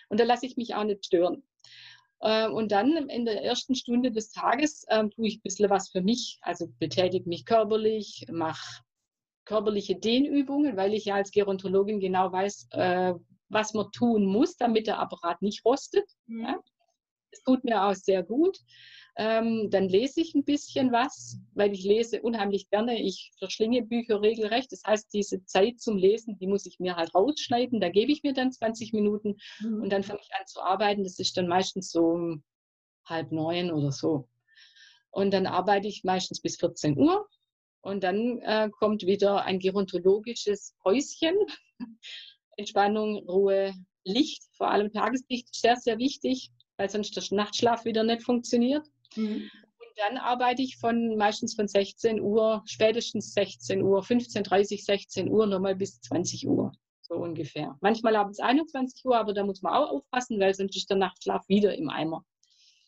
Und 0.08 0.20
da 0.20 0.24
lasse 0.24 0.46
ich 0.46 0.56
mich 0.56 0.74
auch 0.74 0.84
nicht 0.84 1.04
stören. 1.04 1.42
Äh, 2.20 2.48
und 2.48 2.70
dann 2.70 3.08
in 3.08 3.24
der 3.24 3.42
ersten 3.42 3.74
Stunde 3.74 4.12
des 4.12 4.30
Tages 4.30 4.84
äh, 4.88 5.08
tue 5.08 5.26
ich 5.26 5.38
ein 5.38 5.42
bisschen 5.42 5.70
was 5.70 5.90
für 5.90 6.00
mich, 6.00 6.38
also 6.42 6.68
betätige 6.78 7.28
mich 7.28 7.44
körperlich, 7.44 8.26
mache 8.30 8.82
körperliche 9.44 9.96
Dehnübungen, 9.96 10.76
weil 10.76 10.94
ich 10.94 11.06
ja 11.06 11.16
als 11.16 11.30
Gerontologin 11.30 12.00
genau 12.00 12.32
weiß, 12.32 12.68
äh, 12.72 13.14
was 13.48 13.74
man 13.74 13.90
tun 13.92 14.24
muss, 14.24 14.56
damit 14.56 14.86
der 14.86 14.98
Apparat 14.98 15.42
nicht 15.42 15.64
rostet. 15.64 16.08
Mhm. 16.26 16.42
Ja? 16.42 16.60
Das 17.30 17.42
tut 17.44 17.64
mir 17.64 17.84
auch 17.84 17.94
sehr 17.94 18.22
gut. 18.22 18.58
Ähm, 19.16 19.68
dann 19.70 19.88
lese 19.88 20.22
ich 20.22 20.34
ein 20.34 20.44
bisschen 20.44 20.90
was, 20.90 21.38
weil 21.52 21.72
ich 21.72 21.84
lese 21.84 22.22
unheimlich 22.22 22.70
gerne. 22.70 23.00
Ich 23.00 23.32
verschlinge 23.38 23.82
Bücher 23.82 24.22
regelrecht. 24.22 24.72
Das 24.72 24.82
heißt, 24.86 25.12
diese 25.12 25.44
Zeit 25.44 25.80
zum 25.80 25.98
Lesen, 25.98 26.38
die 26.38 26.46
muss 26.46 26.64
ich 26.64 26.78
mir 26.78 26.96
halt 26.96 27.14
rausschneiden. 27.14 27.80
Da 27.80 27.90
gebe 27.90 28.10
ich 28.10 28.22
mir 28.22 28.32
dann 28.32 28.52
20 28.52 28.92
Minuten 28.94 29.36
mhm. 29.60 29.82
und 29.82 29.90
dann 29.90 30.02
fange 30.02 30.20
ich 30.22 30.34
an 30.34 30.46
zu 30.46 30.62
arbeiten. 30.62 31.04
Das 31.04 31.18
ist 31.18 31.36
dann 31.36 31.46
meistens 31.46 31.90
so 31.90 32.04
um 32.04 32.42
halb 33.04 33.32
neun 33.32 33.70
oder 33.70 33.92
so. 33.92 34.28
Und 35.10 35.32
dann 35.32 35.46
arbeite 35.46 35.88
ich 35.88 36.04
meistens 36.04 36.40
bis 36.40 36.56
14 36.56 36.96
Uhr. 36.96 37.28
Und 37.82 38.04
dann 38.04 38.38
äh, 38.38 38.70
kommt 38.70 39.02
wieder 39.02 39.44
ein 39.44 39.58
gerontologisches 39.58 40.74
Häuschen. 40.84 41.34
Entspannung, 42.56 43.28
Ruhe, 43.28 43.74
Licht, 44.04 44.44
vor 44.56 44.70
allem 44.70 44.92
Tageslicht, 44.92 45.54
sehr, 45.54 45.76
sehr 45.76 45.98
wichtig, 45.98 46.50
weil 46.76 46.88
sonst 46.88 47.16
der 47.16 47.24
Nachtschlaf 47.36 47.84
wieder 47.84 48.04
nicht 48.04 48.22
funktioniert. 48.22 48.86
Mhm. 49.16 49.50
Und 49.78 49.92
dann 49.96 50.16
arbeite 50.16 50.62
ich 50.62 50.76
von 50.76 51.16
meistens 51.16 51.54
von 51.54 51.66
16 51.68 52.20
Uhr, 52.20 52.62
spätestens 52.66 53.34
16 53.34 53.82
Uhr, 53.82 54.02
15.30 54.02 54.84
16 54.84 55.28
Uhr, 55.28 55.46
nochmal 55.46 55.74
bis 55.74 56.00
20 56.02 56.46
Uhr, 56.46 56.72
so 57.00 57.14
ungefähr. 57.14 57.76
Manchmal 57.80 58.16
abends 58.16 58.38
21 58.38 59.04
Uhr, 59.04 59.16
aber 59.16 59.34
da 59.34 59.44
muss 59.44 59.62
man 59.62 59.74
auch 59.74 59.90
aufpassen, 59.90 60.38
weil 60.40 60.54
sonst 60.54 60.76
ist 60.76 60.88
der 60.88 60.98
Nachtschlaf 60.98 61.48
wieder 61.48 61.74
im 61.76 61.90
Eimer. 61.90 62.24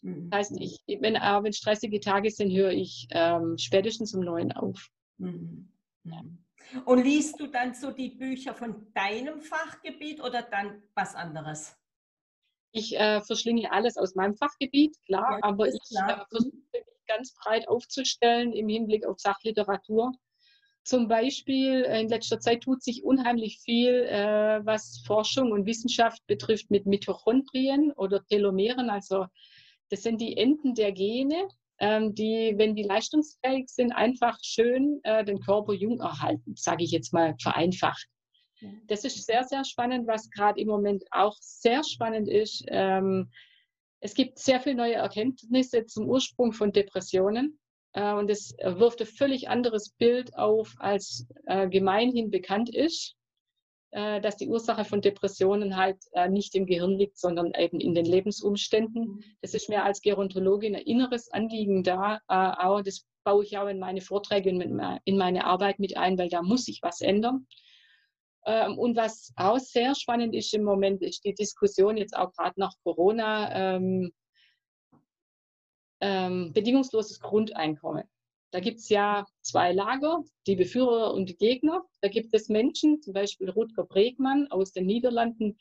Mhm. 0.04 0.30
Das 0.30 0.50
heißt, 0.50 0.60
ich, 0.60 0.80
wenn, 1.00 1.16
äh, 1.16 1.42
wenn 1.42 1.52
stressige 1.52 1.98
Tage 1.98 2.30
sind, 2.30 2.52
höre 2.52 2.72
ich 2.72 3.08
ähm, 3.10 3.56
spätestens 3.58 4.14
um 4.14 4.20
neun 4.20 4.52
auf. 4.52 4.88
Mhm. 5.18 5.72
mhm. 6.04 6.38
Und 6.86 7.04
liest 7.04 7.38
du 7.40 7.46
dann 7.46 7.74
so 7.74 7.90
die 7.90 8.08
Bücher 8.08 8.54
von 8.54 8.86
deinem 8.94 9.40
Fachgebiet 9.40 10.20
oder 10.22 10.42
dann 10.42 10.82
was 10.94 11.14
anderes? 11.14 11.76
Ich 12.72 12.96
äh, 12.98 13.20
verschlinge 13.20 13.70
alles 13.70 13.96
aus 13.96 14.14
meinem 14.14 14.34
Fachgebiet, 14.34 14.96
klar, 15.04 15.32
ja, 15.32 15.38
aber 15.42 15.68
ich 15.68 15.74
äh, 15.74 16.16
versuche 16.28 16.56
mich 16.72 16.84
ganz 17.06 17.34
breit 17.34 17.68
aufzustellen 17.68 18.52
im 18.52 18.68
Hinblick 18.68 19.06
auf 19.06 19.20
Sachliteratur. 19.20 20.12
Zum 20.84 21.06
Beispiel 21.06 21.84
äh, 21.84 22.00
in 22.00 22.08
letzter 22.08 22.40
Zeit 22.40 22.62
tut 22.62 22.82
sich 22.82 23.04
unheimlich 23.04 23.60
viel, 23.60 24.04
äh, 24.04 24.60
was 24.64 25.02
Forschung 25.06 25.52
und 25.52 25.66
Wissenschaft 25.66 26.26
betrifft 26.26 26.70
mit 26.70 26.86
Mitochondrien 26.86 27.92
oder 27.92 28.24
Telomeren, 28.24 28.90
also 28.90 29.26
das 29.90 30.02
sind 30.02 30.20
die 30.20 30.36
Enden 30.36 30.74
der 30.74 30.92
Gene, 30.92 31.48
ähm, 31.78 32.14
die, 32.14 32.54
wenn 32.56 32.74
die 32.74 32.82
leistungsfähig 32.82 33.68
sind, 33.68 33.92
einfach 33.92 34.38
schön 34.42 35.00
äh, 35.02 35.24
den 35.24 35.40
Körper 35.40 35.72
jung 35.72 36.00
erhalten, 36.00 36.54
sage 36.56 36.84
ich 36.84 36.90
jetzt 36.90 37.12
mal 37.12 37.34
vereinfacht. 37.40 38.06
Das 38.86 39.04
ist 39.04 39.26
sehr, 39.26 39.44
sehr 39.44 39.64
spannend, 39.64 40.06
was 40.06 40.30
gerade 40.30 40.60
im 40.60 40.68
Moment 40.68 41.04
auch 41.10 41.36
sehr 41.40 41.82
spannend 41.84 42.28
ist. 42.28 42.64
Ähm, 42.68 43.30
es 44.00 44.14
gibt 44.14 44.38
sehr 44.38 44.60
viele 44.60 44.76
neue 44.76 44.94
Erkenntnisse 44.94 45.86
zum 45.86 46.08
Ursprung 46.08 46.52
von 46.52 46.72
Depressionen. 46.72 47.58
Äh, 47.92 48.12
und 48.12 48.30
es 48.30 48.54
wirft 48.62 49.00
ein 49.00 49.06
völlig 49.06 49.48
anderes 49.48 49.90
Bild 49.90 50.34
auf, 50.36 50.74
als 50.78 51.26
äh, 51.46 51.68
gemeinhin 51.68 52.30
bekannt 52.30 52.74
ist. 52.74 53.16
Äh, 53.94 54.20
dass 54.20 54.37
die 54.37 54.48
Ursache 54.48 54.85
von 54.85 55.00
Depressionen 55.00 55.76
halt 55.76 55.98
äh, 56.14 56.28
nicht 56.28 56.57
im 56.57 56.66
Gehirn 56.66 56.98
liegt, 56.98 57.16
sondern 57.16 57.52
eben 57.57 57.78
in 57.78 57.94
den 57.94 58.04
Lebensumständen. 58.04 59.22
Das 59.40 59.54
ist 59.54 59.68
mir 59.68 59.85
als 59.85 60.02
Gerontologin 60.02 60.74
ein 60.74 60.83
inneres 60.83 61.30
Anliegen 61.30 61.85
da. 61.85 62.16
Äh, 62.28 62.35
auch 62.59 62.83
das 62.83 63.07
baue 63.22 63.44
ich 63.44 63.57
auch 63.57 63.68
in 63.68 63.78
meine 63.78 64.00
Vorträge 64.00 64.50
und 64.50 64.61
in 65.04 65.16
meine 65.16 65.44
Arbeit 65.44 65.78
mit 65.78 65.96
ein, 65.96 66.18
weil 66.18 66.28
da 66.28 66.42
muss 66.42 66.64
sich 66.64 66.80
was 66.83 67.02
ändern. 67.02 67.46
Ähm, 68.46 68.76
und 68.78 68.96
was 68.96 69.33
auch 69.37 69.61
sehr 69.61 69.94
spannend 69.94 70.35
ist 70.35 70.52
im 70.54 70.64
Moment, 70.64 71.00
ist 71.00 71.24
die 71.24 71.35
Diskussion 71.35 71.96
jetzt 71.96 72.16
auch 72.16 72.33
gerade 72.33 72.59
nach 72.59 72.74
Corona, 72.83 73.76
ähm, 73.76 74.12
ähm, 76.00 76.52
bedingungsloses 76.52 77.20
Grundeinkommen. 77.20 78.11
Da 78.54 78.60
gibt 78.60 78.78
es 78.78 78.88
ja 78.88 79.26
zwei 79.40 79.72
Lager, 79.72 80.22
die 80.46 80.54
Befürworter 80.54 81.12
und 81.12 81.28
die 81.28 81.36
Gegner. 81.36 81.82
Da 82.02 82.08
gibt 82.08 82.32
es 82.32 82.48
Menschen, 82.48 83.02
zum 83.02 83.12
Beispiel 83.12 83.50
Rutger 83.50 83.82
Bregmann 83.82 84.46
aus 84.48 84.70
den 84.70 84.86
Niederlanden, 84.86 85.58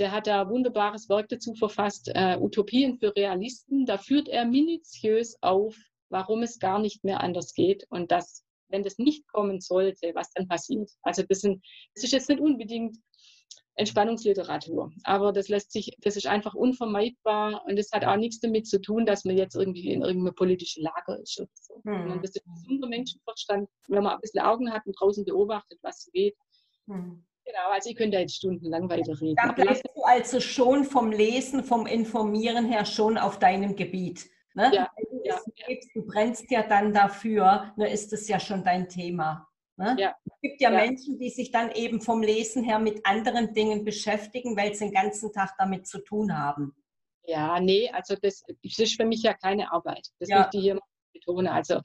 der 0.00 0.10
hat 0.10 0.26
da 0.26 0.50
wunderbares 0.50 1.08
Werk 1.08 1.28
dazu 1.28 1.54
verfasst, 1.54 2.10
äh, 2.12 2.36
Utopien 2.36 2.98
für 2.98 3.14
Realisten. 3.14 3.86
Da 3.86 3.98
führt 3.98 4.28
er 4.28 4.46
minutiös 4.46 5.36
auf, 5.42 5.76
warum 6.08 6.42
es 6.42 6.58
gar 6.58 6.80
nicht 6.80 7.04
mehr 7.04 7.20
anders 7.20 7.54
geht 7.54 7.86
und 7.90 8.10
dass, 8.10 8.44
wenn 8.68 8.82
das 8.82 8.98
nicht 8.98 9.28
kommen 9.28 9.60
sollte, 9.60 10.10
was 10.16 10.32
dann 10.32 10.48
passiert. 10.48 10.90
Also 11.02 11.22
das, 11.22 11.38
sind, 11.38 11.64
das 11.94 12.02
ist 12.02 12.12
jetzt 12.12 12.28
nicht 12.28 12.40
unbedingt 12.40 12.96
Entspannungsliteratur. 13.76 14.92
Aber 15.02 15.32
das 15.32 15.48
lässt 15.48 15.72
sich, 15.72 15.96
das 16.00 16.16
ist 16.16 16.26
einfach 16.26 16.54
unvermeidbar 16.54 17.64
und 17.66 17.76
das 17.76 17.90
hat 17.92 18.04
auch 18.04 18.16
nichts 18.16 18.40
damit 18.40 18.68
zu 18.68 18.80
tun, 18.80 19.04
dass 19.04 19.24
man 19.24 19.36
jetzt 19.36 19.56
irgendwie 19.56 19.92
in 19.92 20.02
irgendeinem 20.02 20.34
politischen 20.34 20.84
Lager 20.84 21.18
ist 21.20 21.40
oder 21.40 21.50
so. 21.54 21.80
Mhm. 21.82 22.20
Das 22.22 22.30
ist 22.30 22.44
gesunder 22.44 22.88
Menschenverstand, 22.88 23.68
wenn 23.88 24.02
man 24.04 24.14
ein 24.14 24.20
bisschen 24.20 24.42
Augen 24.42 24.72
hat 24.72 24.86
und 24.86 24.98
draußen 24.98 25.24
beobachtet, 25.24 25.78
was 25.82 26.08
geht. 26.12 26.36
Mhm. 26.86 27.24
Genau, 27.44 27.70
also 27.72 27.90
ich 27.90 27.96
könnte 27.96 28.18
jetzt 28.18 28.36
stundenlang 28.36 28.88
weiterreden. 28.88 29.36
Dann 29.36 29.54
bleibst 29.54 29.84
du 29.84 30.02
also 30.02 30.40
schon 30.40 30.84
vom 30.84 31.10
Lesen, 31.10 31.62
vom 31.62 31.86
Informieren 31.86 32.64
her 32.64 32.86
schon 32.86 33.18
auf 33.18 33.38
deinem 33.38 33.76
Gebiet. 33.76 34.26
Ne? 34.54 34.70
Ja, 34.72 34.90
Wenn 34.96 35.18
du, 35.18 35.24
ja, 35.26 35.38
lebst, 35.66 35.90
du 35.94 36.06
brennst 36.06 36.50
ja 36.50 36.62
dann 36.62 36.94
dafür, 36.94 37.72
ne, 37.76 37.92
ist 37.92 38.12
es 38.12 38.28
ja 38.28 38.38
schon 38.38 38.64
dein 38.64 38.88
Thema. 38.88 39.48
Ne? 39.76 39.96
Ja, 39.98 40.14
Es 40.24 40.40
gibt 40.40 40.60
ja, 40.60 40.70
ja. 40.70 40.76
Menschen, 40.86 41.18
die 41.18 41.30
sich 41.30 41.50
dann 41.50 41.72
eben 41.72 42.00
vom 42.00 42.22
Lesen 42.22 42.62
her 42.62 42.78
mit 42.78 43.04
anderen 43.04 43.52
Dingen 43.54 43.84
beschäftigen, 43.84 44.56
weil 44.56 44.74
sie 44.74 44.84
den 44.86 44.94
ganzen 44.94 45.32
Tag 45.32 45.54
damit 45.58 45.86
zu 45.86 45.98
tun 45.98 46.36
haben. 46.36 46.74
ja, 47.26 47.58
nee, 47.58 47.90
also 47.90 48.14
das, 48.20 48.42
das 48.62 48.78
ist 48.78 48.96
für 48.96 49.04
mich 49.06 49.22
ja 49.22 49.34
keine 49.34 49.72
Arbeit. 49.72 50.06
Das 50.20 50.28
Ja. 50.28 50.40
möchte 50.40 50.58
ich 50.58 50.62
hier 50.64 50.74
mal 50.74 50.82
betonen. 51.12 51.48
Also 51.48 51.80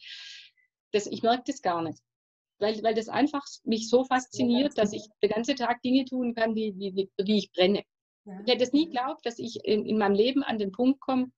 das, 0.91 1.07
ich 1.07 1.23
merke 1.23 1.43
das 1.47 1.61
gar 1.61 1.81
nicht. 1.81 1.99
Weil, 2.59 2.83
weil 2.83 2.93
das 2.93 3.07
einfach 3.07 3.43
mich 3.63 3.89
so 3.89 4.03
fasziniert, 4.03 4.77
dass 4.77 4.91
ich 4.91 5.07
den 5.23 5.29
ganzen 5.29 5.55
Tag 5.55 5.81
Dinge 5.81 6.03
tun 6.05 6.35
kann, 6.35 6.53
die, 6.55 6.73
die, 6.73 6.91
die, 6.91 7.09
für 7.17 7.23
die 7.23 7.37
ich 7.37 7.51
brenne. 7.53 7.83
Ja. 8.25 8.39
Ich 8.45 8.51
hätte 8.51 8.63
es 8.65 8.73
nie 8.73 8.85
geglaubt, 8.85 9.25
dass 9.25 9.39
ich 9.39 9.63
in, 9.63 9.85
in 9.85 9.97
meinem 9.97 10.13
Leben 10.15 10.43
an 10.43 10.57
den 10.57 10.73
Punkt 10.73 10.99
komme, 10.99 11.31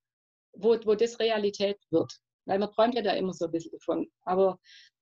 wo, 0.54 0.76
wo 0.84 0.96
das 0.96 1.20
Realität 1.20 1.78
wird. 1.92 2.12
Weil 2.46 2.58
man 2.58 2.72
träumt 2.72 2.96
ja 2.96 3.04
da 3.04 3.12
immer 3.14 3.34
so 3.34 3.46
ein 3.46 3.52
bisschen 3.52 3.72
davon. 3.74 4.08
Aber 4.24 4.58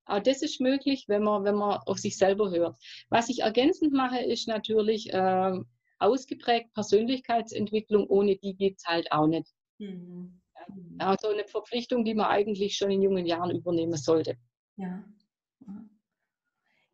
auch 0.10 0.20
das 0.20 0.42
ist 0.42 0.60
möglich, 0.60 1.06
wenn 1.08 1.24
man, 1.24 1.44
wenn 1.44 1.56
man 1.56 1.80
auf 1.86 1.98
sich 2.00 2.18
selber 2.18 2.52
hört. 2.52 2.78
Was 3.10 3.30
ich 3.30 3.40
ergänzend 3.40 3.94
mache, 3.94 4.20
ist 4.20 4.48
natürlich 4.48 5.10
ähm, 5.12 5.68
ausgeprägt 6.00 6.74
Persönlichkeitsentwicklung. 6.74 8.08
Ohne 8.08 8.38
die 8.38 8.56
geht 8.56 8.78
es 8.78 8.86
halt 8.86 9.12
auch 9.12 9.28
nicht. 9.28 9.48
Mhm. 9.78 10.42
Also 10.98 11.30
eine 11.30 11.46
Verpflichtung, 11.46 12.04
die 12.04 12.14
man 12.14 12.28
eigentlich 12.28 12.76
schon 12.76 12.92
in 12.92 13.02
jungen 13.02 13.26
Jahren 13.26 13.52
übernehmen 13.52 13.98
sollte. 13.98 14.36
Ja. 14.76 15.04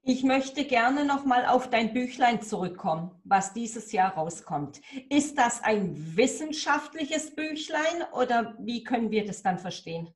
Ich 0.08 0.24
möchte 0.24 0.66
gerne 0.66 1.04
noch 1.04 1.26
mal 1.26 1.48
auf 1.48 1.72
dein 1.72 1.92
Büchlein 1.92 2.40
zurückkommen, 2.42 3.10
was 3.24 3.54
dieses 3.54 3.92
Jahr 3.92 4.14
rauskommt. 4.14 4.80
Ist 5.10 5.38
das 5.40 5.64
ein 5.64 6.16
wissenschaftliches 6.16 7.34
Büchlein 7.34 8.04
oder 8.14 8.56
wie 8.60 8.84
können 8.84 9.10
wir 9.10 9.26
das 9.26 9.42
dann 9.42 9.58
verstehen? 9.58 10.14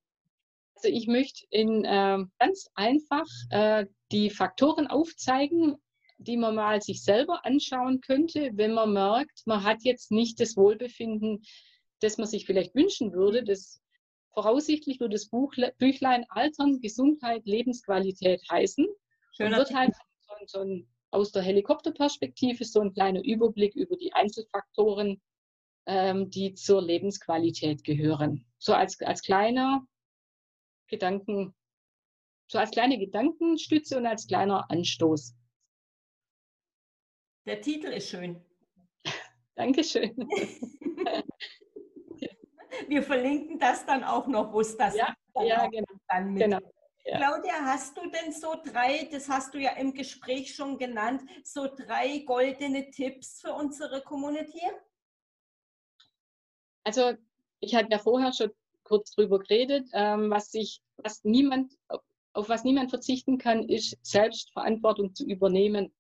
Also 0.82 0.96
ich 0.96 1.08
möchte 1.08 1.46
in 1.50 1.84
äh, 1.84 2.20
ganz 2.40 2.70
einfach 2.74 3.28
äh, 3.50 3.86
die 4.14 4.30
Faktoren 4.30 4.88
aufzeigen, 4.88 5.76
die 6.18 6.38
man 6.38 6.56
mal 6.56 6.82
sich 6.82 7.04
selber 7.04 7.46
anschauen 7.46 8.00
könnte, 8.00 8.52
wenn 8.54 8.74
man 8.74 8.94
merkt, 8.94 9.42
man 9.46 9.64
hat 9.64 9.84
jetzt 9.84 10.10
nicht 10.10 10.40
das 10.40 10.56
Wohlbefinden, 10.56 11.42
das 12.00 12.18
man 12.18 12.28
sich 12.28 12.46
vielleicht 12.46 12.76
wünschen 12.76 13.12
würde. 13.12 13.44
Das 13.44 13.82
voraussichtlich 14.34 15.02
wird 15.02 15.14
das 15.14 15.28
Buchle, 15.28 15.74
Büchlein 15.80 16.26
Altern, 16.30 16.80
Gesundheit, 16.80 17.46
Lebensqualität 17.46 18.42
heißen. 18.50 18.86
Und 18.86 18.96
Schöner 19.36 19.58
wird 19.58 19.74
halt 19.74 19.94
so, 20.46 20.62
so 20.62 20.82
aus 21.12 21.34
der 21.34 21.42
Helikopterperspektive 21.42 22.64
so 22.64 22.80
ein 22.80 22.94
kleiner 22.94 23.22
Überblick 23.22 23.76
über 23.76 23.98
die 23.98 24.14
Einzelfaktoren, 24.14 25.20
ähm, 25.88 26.30
die 26.30 26.54
zur 26.54 26.82
Lebensqualität 26.82 27.84
gehören. 27.84 28.46
So 28.60 28.74
als, 28.74 29.02
als 29.02 29.22
kleiner 29.22 29.86
Gedanken, 30.90 31.56
so 32.48 32.58
als 32.58 32.72
kleine 32.72 32.98
Gedankenstütze 32.98 33.98
und 33.98 34.06
als 34.06 34.28
kleiner 34.28 34.70
Anstoß. 34.70 35.36
Der 37.46 37.62
Titel 37.62 37.88
ist 37.88 38.10
schön. 38.10 38.44
Dankeschön. 39.56 40.16
Wir 42.88 43.04
verlinken 43.04 43.60
das 43.60 43.86
dann 43.86 44.04
auch 44.04 44.28
noch, 44.28 44.52
wo 44.54 44.62
es 44.62 44.76
das 44.78 44.96
Ja, 44.96 45.16
dann, 45.34 45.46
ja, 45.46 45.68
genau. 45.68 45.86
dann 46.08 46.34
mit 46.34 46.44
genau. 46.44 46.60
ja. 47.06 47.18
Claudia, 47.18 47.54
hast 47.66 47.98
du 47.98 48.10
denn 48.10 48.32
so 48.32 48.56
drei, 48.64 49.08
das 49.12 49.28
hast 49.28 49.54
du 49.54 49.60
ja 49.60 49.72
im 49.74 49.94
Gespräch 49.94 50.56
schon 50.56 50.78
genannt, 50.78 51.22
so 51.44 51.68
drei 51.68 52.20
goldene 52.20 52.90
Tipps 52.90 53.42
für 53.42 53.54
unsere 53.54 54.02
Community? 54.02 54.62
Also 56.84 57.14
ich 57.60 57.76
hatte 57.76 57.90
ja 57.92 58.00
vorher 58.00 58.34
schon 58.34 58.52
kurz 58.90 59.12
drüber 59.12 59.40
geredet, 59.40 59.88
ähm, 59.94 60.30
was 60.30 60.52
sich, 60.52 60.82
was 60.98 61.24
niemand, 61.24 61.74
auf, 62.34 62.50
was 62.50 62.64
niemand 62.64 62.90
verzichten 62.90 63.38
kann, 63.38 63.70
ist 63.70 63.98
Selbstverantwortung 64.02 65.16
zu 65.16 65.26
übernehmen. 65.26 65.94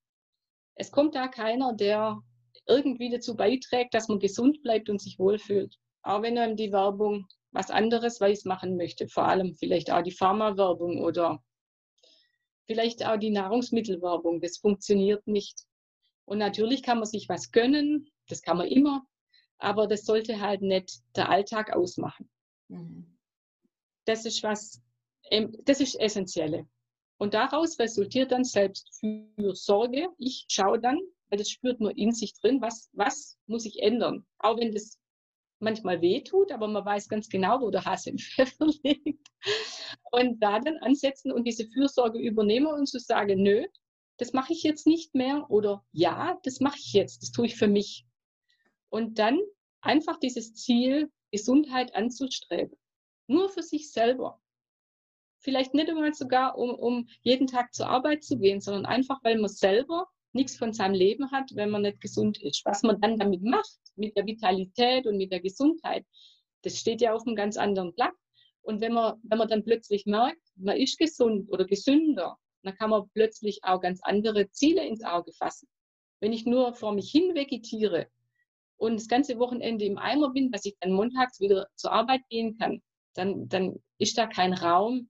Es 0.75 0.91
kommt 0.91 1.15
da 1.15 1.27
keiner, 1.27 1.73
der 1.73 2.21
irgendwie 2.67 3.09
dazu 3.09 3.35
beiträgt, 3.35 3.93
dass 3.93 4.07
man 4.07 4.19
gesund 4.19 4.61
bleibt 4.63 4.89
und 4.89 5.01
sich 5.01 5.19
wohlfühlt. 5.19 5.75
Auch 6.01 6.21
wenn 6.21 6.37
einem 6.37 6.55
die 6.55 6.71
Werbung 6.71 7.27
was 7.51 7.71
anderes 7.71 8.19
weiß 8.21 8.45
machen 8.45 8.75
möchte, 8.75 9.07
vor 9.07 9.27
allem 9.27 9.55
vielleicht 9.55 9.91
auch 9.91 10.03
die 10.03 10.11
Pharmawerbung 10.11 11.03
oder 11.03 11.43
vielleicht 12.67 13.05
auch 13.05 13.17
die 13.17 13.31
Nahrungsmittelwerbung, 13.31 14.41
das 14.41 14.57
funktioniert 14.57 15.25
nicht. 15.27 15.63
Und 16.25 16.37
natürlich 16.37 16.83
kann 16.83 16.99
man 16.99 17.07
sich 17.07 17.27
was 17.27 17.51
gönnen, 17.51 18.07
das 18.27 18.43
kann 18.43 18.57
man 18.57 18.67
immer, 18.67 19.03
aber 19.57 19.87
das 19.87 20.05
sollte 20.05 20.39
halt 20.39 20.61
nicht 20.61 20.99
der 21.15 21.29
Alltag 21.29 21.75
ausmachen. 21.75 22.29
Mhm. 22.69 23.05
Das 24.05 24.25
ist 24.25 24.41
was, 24.43 24.81
das 25.65 25.81
ist 25.81 25.99
Essentielle. 25.99 26.67
Und 27.17 27.33
daraus 27.33 27.77
resultiert 27.77 28.31
dann 28.31 28.45
Selbstfürsorge. 28.45 30.07
Ich 30.17 30.45
schaue 30.47 30.79
dann, 30.79 30.99
weil 31.29 31.37
das 31.37 31.49
spürt 31.49 31.79
man 31.81 31.95
in 31.95 32.13
sich 32.13 32.33
drin, 32.33 32.61
was, 32.61 32.89
was 32.93 33.37
muss 33.45 33.65
ich 33.65 33.81
ändern? 33.81 34.25
Auch 34.39 34.57
wenn 34.57 34.71
das 34.71 34.97
manchmal 35.59 36.01
weh 36.01 36.21
tut, 36.23 36.51
aber 36.51 36.67
man 36.67 36.85
weiß 36.85 37.09
ganz 37.09 37.27
genau, 37.27 37.61
wo 37.61 37.69
der 37.69 37.83
Hase 37.83 38.11
im 38.11 38.17
Pfeffer 38.17 38.65
liegt. 38.83 39.27
Und 40.11 40.39
da 40.39 40.59
dann 40.59 40.77
ansetzen 40.77 41.31
und 41.31 41.43
diese 41.43 41.67
Fürsorge 41.67 42.19
übernehmen 42.19 42.67
und 42.67 42.87
zu 42.87 42.99
sagen, 42.99 43.43
nö, 43.43 43.65
das 44.17 44.33
mache 44.33 44.53
ich 44.53 44.63
jetzt 44.63 44.87
nicht 44.87 45.13
mehr 45.15 45.45
oder 45.49 45.85
ja, 45.91 46.39
das 46.43 46.59
mache 46.59 46.77
ich 46.77 46.93
jetzt, 46.93 47.21
das 47.21 47.31
tue 47.31 47.45
ich 47.45 47.57
für 47.57 47.67
mich. 47.67 48.05
Und 48.89 49.19
dann 49.19 49.39
einfach 49.81 50.17
dieses 50.19 50.53
Ziel, 50.55 51.11
Gesundheit 51.31 51.95
anzustreben. 51.95 52.77
Nur 53.27 53.49
für 53.49 53.63
sich 53.63 53.91
selber. 53.91 54.41
Vielleicht 55.39 55.73
nicht 55.73 55.89
einmal 55.89 56.13
sogar, 56.13 56.57
um, 56.57 56.71
um 56.71 57.07
jeden 57.21 57.47
Tag 57.47 57.73
zur 57.73 57.87
Arbeit 57.87 58.23
zu 58.23 58.37
gehen, 58.37 58.59
sondern 58.59 58.85
einfach, 58.85 59.23
weil 59.23 59.37
man 59.37 59.49
selber 59.49 60.07
nichts 60.33 60.57
von 60.57 60.73
seinem 60.73 60.93
Leben 60.93 61.31
hat, 61.31 61.55
wenn 61.55 61.69
man 61.69 61.83
nicht 61.83 62.01
gesund 62.01 62.41
ist. 62.41 62.65
Was 62.65 62.83
man 62.83 62.99
dann 62.99 63.17
damit 63.17 63.41
macht, 63.41 63.79
mit 63.95 64.15
der 64.17 64.25
Vitalität 64.25 65.07
und 65.07 65.17
mit 65.17 65.31
der 65.31 65.39
Gesundheit, 65.39 66.05
das 66.63 66.77
steht 66.77 67.01
ja 67.01 67.13
auf 67.13 67.25
einem 67.25 67.35
ganz 67.35 67.57
anderen 67.57 67.93
Blatt. 67.93 68.13
Und 68.61 68.81
wenn 68.81 68.93
man, 68.93 69.19
wenn 69.23 69.37
man 69.37 69.47
dann 69.47 69.63
plötzlich 69.63 70.05
merkt, 70.05 70.41
man 70.55 70.77
ist 70.77 70.97
gesund 70.97 71.49
oder 71.51 71.65
gesünder, 71.65 72.37
dann 72.63 72.75
kann 72.75 72.89
man 72.89 73.09
plötzlich 73.13 73.63
auch 73.63 73.79
ganz 73.79 74.01
andere 74.03 74.49
Ziele 74.51 74.85
ins 74.85 75.03
Auge 75.03 75.31
fassen. 75.33 75.67
Wenn 76.19 76.33
ich 76.33 76.45
nur 76.45 76.73
vor 76.73 76.93
mich 76.93 77.09
hin 77.09 77.33
vegetiere 77.33 78.07
und 78.79 78.95
das 78.95 79.07
ganze 79.07 79.37
Wochenende 79.39 79.85
im 79.85 79.97
Eimer 79.97 80.31
bin, 80.31 80.51
dass 80.51 80.65
ich 80.65 80.75
dann 80.79 80.93
montags 80.93 81.39
wieder 81.39 81.67
zur 81.75 81.91
Arbeit 81.91 82.21
gehen 82.29 82.57
kann, 82.57 82.81
dann, 83.13 83.49
dann 83.49 83.75
ist 83.97 84.17
da 84.17 84.25
kein 84.25 84.53
Raum 84.53 85.09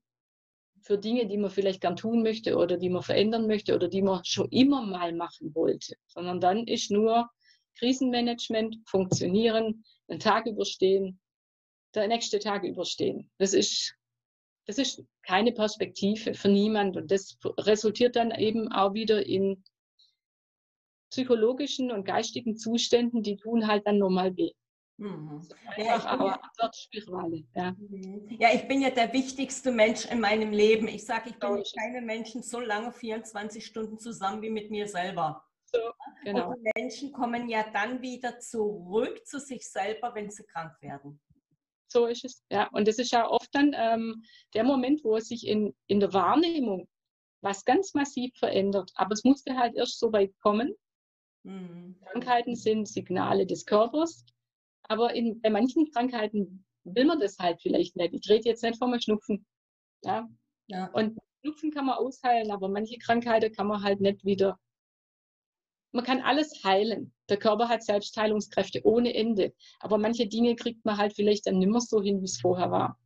für 0.81 0.97
Dinge, 0.97 1.27
die 1.27 1.37
man 1.37 1.51
vielleicht 1.51 1.81
gern 1.81 1.95
tun 1.95 2.23
möchte 2.23 2.57
oder 2.57 2.77
die 2.77 2.89
man 2.89 3.03
verändern 3.03 3.45
möchte 3.47 3.75
oder 3.75 3.87
die 3.87 4.01
man 4.01 4.25
schon 4.25 4.49
immer 4.49 4.81
mal 4.81 5.13
machen 5.13 5.53
wollte, 5.53 5.95
sondern 6.07 6.39
dann 6.39 6.65
ist 6.65 6.89
nur 6.89 7.29
Krisenmanagement, 7.77 8.77
funktionieren, 8.85 9.83
einen 10.07 10.19
Tag 10.19 10.47
überstehen, 10.47 11.19
der 11.93 12.07
nächste 12.07 12.39
Tag 12.39 12.63
überstehen. 12.63 13.29
Das 13.37 13.53
ist, 13.53 13.95
das 14.65 14.79
ist 14.79 15.03
keine 15.23 15.51
Perspektive 15.51 16.33
für 16.33 16.49
niemand 16.49 16.97
und 16.97 17.11
das 17.11 17.37
resultiert 17.59 18.15
dann 18.15 18.31
eben 18.31 18.71
auch 18.71 18.93
wieder 18.93 19.25
in 19.25 19.63
psychologischen 21.09 21.91
und 21.91 22.05
geistigen 22.05 22.57
Zuständen, 22.57 23.23
die 23.23 23.37
tun 23.37 23.67
halt 23.67 23.85
dann 23.87 23.97
nochmal 23.97 24.35
weh. 24.37 24.51
Mhm. 24.97 25.41
Ja, 25.77 25.93
Einfach 25.93 25.97
ich 25.97 26.03
bin 26.03 26.09
aber 26.19 26.25
ja- 26.27 26.41
Abwärtsspirale. 26.41 27.43
Ja. 27.55 27.71
Mhm. 27.77 28.27
Ja, 28.39 28.49
ich 28.53 28.67
bin 28.67 28.81
ja 28.81 28.89
der 28.89 29.13
wichtigste 29.13 29.71
Mensch 29.71 30.05
in 30.05 30.19
meinem 30.19 30.51
Leben. 30.51 30.87
Ich 30.87 31.05
sage, 31.05 31.29
ich 31.29 31.39
bin 31.39 31.53
mit 31.53 31.71
keinem 31.77 32.05
Menschen 32.05 32.43
so 32.43 32.59
lange 32.59 32.91
24 32.91 33.65
Stunden 33.65 33.97
zusammen 33.97 34.41
wie 34.41 34.49
mit 34.49 34.69
mir 34.71 34.87
selber. 34.87 35.43
So, 35.71 35.79
genau. 36.23 36.49
Und 36.49 36.57
die 36.65 36.71
Menschen 36.75 37.13
kommen 37.13 37.47
ja 37.47 37.63
dann 37.71 38.01
wieder 38.01 38.39
zurück 38.39 39.25
zu 39.25 39.39
sich 39.39 39.69
selber, 39.69 40.13
wenn 40.15 40.29
sie 40.31 40.43
krank 40.43 40.73
werden. 40.81 41.21
So 41.87 42.05
ist 42.07 42.25
es. 42.25 42.43
Ja, 42.51 42.67
und 42.71 42.87
das 42.87 42.97
ist 42.99 43.11
ja 43.11 43.27
oft 43.27 43.49
dann 43.53 43.73
ähm, 43.75 44.23
der 44.53 44.63
Moment, 44.63 45.03
wo 45.03 45.15
es 45.15 45.27
sich 45.29 45.47
in, 45.47 45.75
in 45.87 45.99
der 45.99 46.13
Wahrnehmung 46.13 46.87
was 47.41 47.63
ganz 47.63 47.93
massiv 47.93 48.31
verändert. 48.37 48.91
Aber 48.95 49.13
es 49.13 49.23
musste 49.23 49.55
halt 49.57 49.75
erst 49.75 49.97
so 49.99 50.11
weit 50.11 50.33
kommen. 50.41 50.75
Mhm. 51.43 51.95
Krankheiten 52.05 52.55
sind 52.55 52.87
Signale 52.87 53.45
des 53.45 53.65
Körpers. 53.65 54.25
Aber 54.83 55.13
in, 55.13 55.39
bei 55.41 55.49
manchen 55.49 55.91
Krankheiten 55.91 56.65
will 56.83 57.05
man 57.05 57.19
das 57.19 57.37
halt 57.37 57.61
vielleicht 57.61 57.95
nicht. 57.95 58.13
Ich 58.13 58.29
rede 58.29 58.49
jetzt 58.49 58.63
nicht 58.63 58.77
vom 58.77 58.99
Schnupfen. 58.99 59.45
Ja? 60.03 60.27
Ja. 60.67 60.87
Und 60.93 61.17
Schnupfen 61.41 61.71
kann 61.71 61.85
man 61.85 61.97
ausheilen, 61.97 62.51
aber 62.51 62.69
manche 62.69 62.97
Krankheiten 62.97 63.53
kann 63.53 63.67
man 63.67 63.83
halt 63.83 64.01
nicht 64.01 64.25
wieder. 64.25 64.59
Man 65.91 66.05
kann 66.05 66.21
alles 66.21 66.63
heilen. 66.63 67.13
Der 67.29 67.37
Körper 67.37 67.67
hat 67.67 67.83
Selbstheilungskräfte 67.83 68.81
ohne 68.83 69.13
Ende. 69.13 69.53
Aber 69.79 69.97
manche 69.97 70.27
Dinge 70.27 70.55
kriegt 70.55 70.85
man 70.85 70.97
halt 70.97 71.13
vielleicht 71.13 71.47
dann 71.47 71.57
nicht 71.57 71.69
mehr 71.69 71.81
so 71.81 72.01
hin, 72.01 72.21
wie 72.21 72.25
es 72.25 72.39
vorher 72.39 72.69
war. 72.69 72.99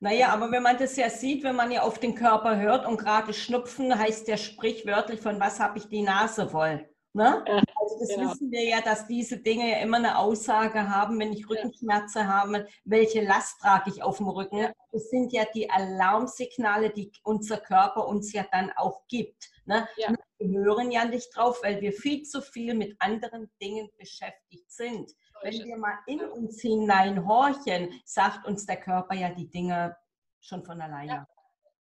Naja, 0.00 0.28
aber 0.28 0.50
wenn 0.50 0.62
man 0.62 0.78
das 0.78 0.96
ja 0.96 1.10
sieht, 1.10 1.42
wenn 1.42 1.56
man 1.56 1.70
ja 1.70 1.82
auf 1.82 1.98
den 1.98 2.14
Körper 2.14 2.58
hört 2.58 2.86
und 2.86 2.98
gerade 2.98 3.32
Schnupfen 3.32 3.98
heißt 3.98 4.28
ja 4.28 4.36
sprichwörtlich, 4.36 5.20
von 5.20 5.40
was 5.40 5.60
habe 5.60 5.78
ich 5.78 5.88
die 5.88 6.02
Nase 6.02 6.48
voll. 6.48 6.88
Ne? 7.16 7.42
Also 7.46 7.98
das 7.98 8.08
genau. 8.10 8.30
wissen 8.30 8.50
wir 8.50 8.62
ja, 8.62 8.82
dass 8.82 9.06
diese 9.06 9.38
Dinge 9.38 9.70
ja 9.70 9.78
immer 9.78 9.96
eine 9.96 10.18
Aussage 10.18 10.90
haben, 10.90 11.18
wenn 11.18 11.32
ich 11.32 11.48
Rückenschmerzen 11.48 12.20
ja. 12.20 12.28
habe, 12.28 12.66
welche 12.84 13.24
Last 13.24 13.58
trage 13.58 13.88
ich 13.88 14.02
auf 14.02 14.18
dem 14.18 14.28
Rücken. 14.28 14.58
Ja. 14.58 14.72
Das 14.92 15.08
sind 15.08 15.32
ja 15.32 15.46
die 15.54 15.70
Alarmsignale, 15.70 16.90
die 16.90 17.10
unser 17.22 17.56
Körper 17.56 18.06
uns 18.06 18.34
ja 18.34 18.44
dann 18.52 18.70
auch 18.76 19.06
gibt. 19.08 19.48
Ne? 19.64 19.88
Wir 20.36 20.60
hören 20.60 20.90
ja 20.90 21.06
nicht 21.06 21.34
drauf, 21.34 21.60
weil 21.62 21.80
wir 21.80 21.94
viel 21.94 22.24
zu 22.24 22.42
viel 22.42 22.74
mit 22.74 22.94
anderen 22.98 23.50
Dingen 23.62 23.88
beschäftigt 23.96 24.70
sind. 24.70 25.10
Wenn 25.42 25.54
wir 25.54 25.78
mal 25.78 25.98
in 26.06 26.20
uns 26.20 26.60
hineinhorchen, 26.60 27.98
sagt 28.04 28.46
uns 28.46 28.66
der 28.66 28.76
Körper 28.76 29.14
ja 29.14 29.30
die 29.30 29.48
Dinge 29.48 29.96
schon 30.40 30.62
von 30.62 30.82
alleine. 30.82 31.12
Ja. 31.12 31.28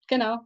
Genau. 0.07 0.41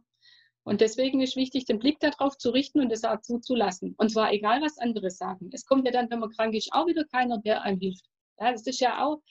Und 0.63 0.81
deswegen 0.81 1.21
ist 1.21 1.35
wichtig, 1.35 1.65
den 1.65 1.79
Blick 1.79 1.99
darauf 1.99 2.37
zu 2.37 2.51
richten 2.51 2.79
und 2.79 2.91
es 2.91 3.03
auch 3.03 3.21
zuzulassen. 3.21 3.95
Und 3.97 4.11
zwar 4.11 4.31
egal, 4.33 4.61
was 4.61 4.77
andere 4.77 5.09
sagen. 5.09 5.49
Es 5.53 5.65
kommt 5.65 5.85
ja 5.85 5.91
dann, 5.91 6.09
wenn 6.09 6.19
man 6.19 6.29
krank 6.29 6.53
ist, 6.53 6.71
auch 6.73 6.85
wieder 6.85 7.05
keiner, 7.05 7.39
der 7.39 7.63
einem 7.63 7.79
hilft. 7.79 8.05
Ja, 8.39 8.51
das 8.51 8.65
ist 8.67 8.79
ja 8.79 9.05
auch, 9.05 9.21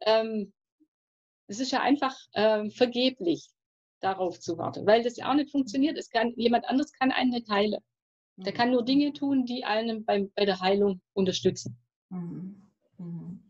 ähm, 0.00 0.52
das 1.46 1.60
ist 1.60 1.72
ja 1.72 1.80
einfach 1.80 2.16
ähm, 2.34 2.70
vergeblich, 2.70 3.48
darauf 4.00 4.38
zu 4.38 4.56
warten, 4.58 4.86
weil 4.86 5.02
das 5.02 5.16
ja 5.16 5.30
auch 5.30 5.34
nicht 5.34 5.50
funktioniert. 5.50 5.98
Es 5.98 6.08
kann, 6.08 6.32
jemand 6.36 6.68
anderes 6.68 6.92
kann 6.92 7.10
einen 7.10 7.30
nicht 7.30 7.48
heilen. 7.48 7.80
Der 8.36 8.52
kann 8.52 8.70
nur 8.70 8.84
Dinge 8.84 9.12
tun, 9.12 9.44
die 9.44 9.64
einen 9.64 10.04
beim, 10.04 10.30
bei 10.36 10.44
der 10.44 10.60
Heilung 10.60 11.00
unterstützen. 11.12 11.76
Mhm. 12.08 12.70
Mhm. 12.98 13.40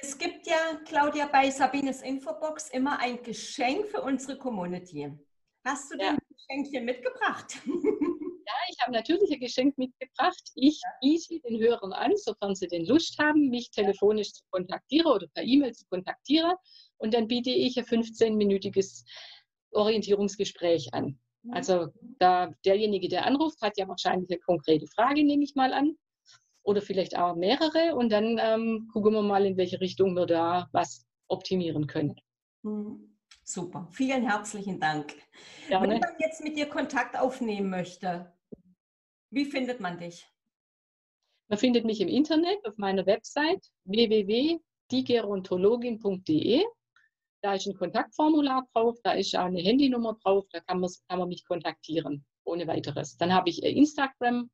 Es 0.00 0.18
gibt 0.18 0.46
ja, 0.46 0.80
Claudia, 0.84 1.26
bei 1.26 1.50
Sabines 1.50 2.02
Infobox 2.02 2.70
immer 2.70 2.98
ein 2.98 3.22
Geschenk 3.22 3.86
für 3.86 4.02
unsere 4.02 4.36
Community. 4.36 5.12
Hast 5.64 5.92
du 5.92 5.96
denn 5.96 6.18
Geschenkchen 6.28 6.84
mitgebracht? 6.84 7.58
Ja, 8.46 8.52
ich 8.70 8.78
habe 8.82 8.92
natürlich 8.92 9.32
ein 9.32 9.40
Geschenk 9.40 9.78
mitgebracht. 9.78 10.50
Ich 10.54 10.78
biete 11.00 11.40
den 11.40 11.58
Hörern 11.58 11.94
an, 11.94 12.12
sofern 12.14 12.54
sie 12.54 12.66
den 12.66 12.84
Lust 12.84 13.18
haben, 13.18 13.48
mich 13.48 13.70
telefonisch 13.70 14.34
zu 14.34 14.42
kontaktieren 14.50 15.10
oder 15.10 15.26
per 15.28 15.44
E-Mail 15.44 15.72
zu 15.72 15.86
kontaktieren. 15.86 16.52
Und 16.98 17.14
dann 17.14 17.26
biete 17.26 17.48
ich 17.48 17.78
ein 17.78 17.86
15-minütiges 17.86 19.06
Orientierungsgespräch 19.70 20.92
an. 20.92 21.18
Mhm. 21.42 21.52
Also 21.54 21.88
da 22.18 22.52
derjenige, 22.66 23.08
der 23.08 23.24
anruft, 23.24 23.62
hat 23.62 23.78
ja 23.78 23.88
wahrscheinlich 23.88 24.30
eine 24.30 24.40
konkrete 24.40 24.86
Frage, 24.88 25.24
nehme 25.24 25.42
ich 25.42 25.54
mal 25.54 25.72
an. 25.72 25.96
Oder 26.64 26.82
vielleicht 26.82 27.16
auch 27.16 27.36
mehrere. 27.36 27.94
Und 27.96 28.10
dann 28.10 28.38
ähm, 28.38 28.90
gucken 28.92 29.14
wir 29.14 29.22
mal, 29.22 29.46
in 29.46 29.56
welche 29.56 29.80
Richtung 29.80 30.14
wir 30.14 30.26
da 30.26 30.68
was 30.72 31.06
optimieren 31.28 31.86
können. 31.86 32.14
Mhm. 32.62 33.13
Super, 33.44 33.86
vielen 33.90 34.22
herzlichen 34.22 34.80
Dank. 34.80 35.14
Gerne. 35.68 35.94
Wenn 35.94 36.00
man 36.00 36.14
jetzt 36.18 36.42
mit 36.42 36.56
dir 36.56 36.64
Kontakt 36.66 37.18
aufnehmen 37.18 37.68
möchte, 37.68 38.32
wie 39.30 39.44
findet 39.44 39.80
man 39.80 39.98
dich? 39.98 40.26
Man 41.48 41.58
findet 41.58 41.84
mich 41.84 42.00
im 42.00 42.08
Internet 42.08 42.66
auf 42.66 42.78
meiner 42.78 43.04
Website 43.04 43.70
www.digerontologin.de. 43.84 46.64
Da 47.42 47.54
ist 47.54 47.66
ein 47.66 47.74
Kontaktformular 47.74 48.66
drauf, 48.72 48.96
da 49.02 49.12
ist 49.12 49.36
auch 49.36 49.44
eine 49.44 49.60
Handynummer 49.60 50.16
drauf, 50.22 50.46
da 50.50 50.60
kann 50.60 50.80
man, 50.80 50.90
kann 51.08 51.18
man 51.18 51.28
mich 51.28 51.44
kontaktieren 51.44 52.24
ohne 52.54 52.66
weiteres. 52.66 53.16
Dann 53.16 53.34
habe 53.34 53.50
ich 53.50 53.62
Instagram 53.62 54.48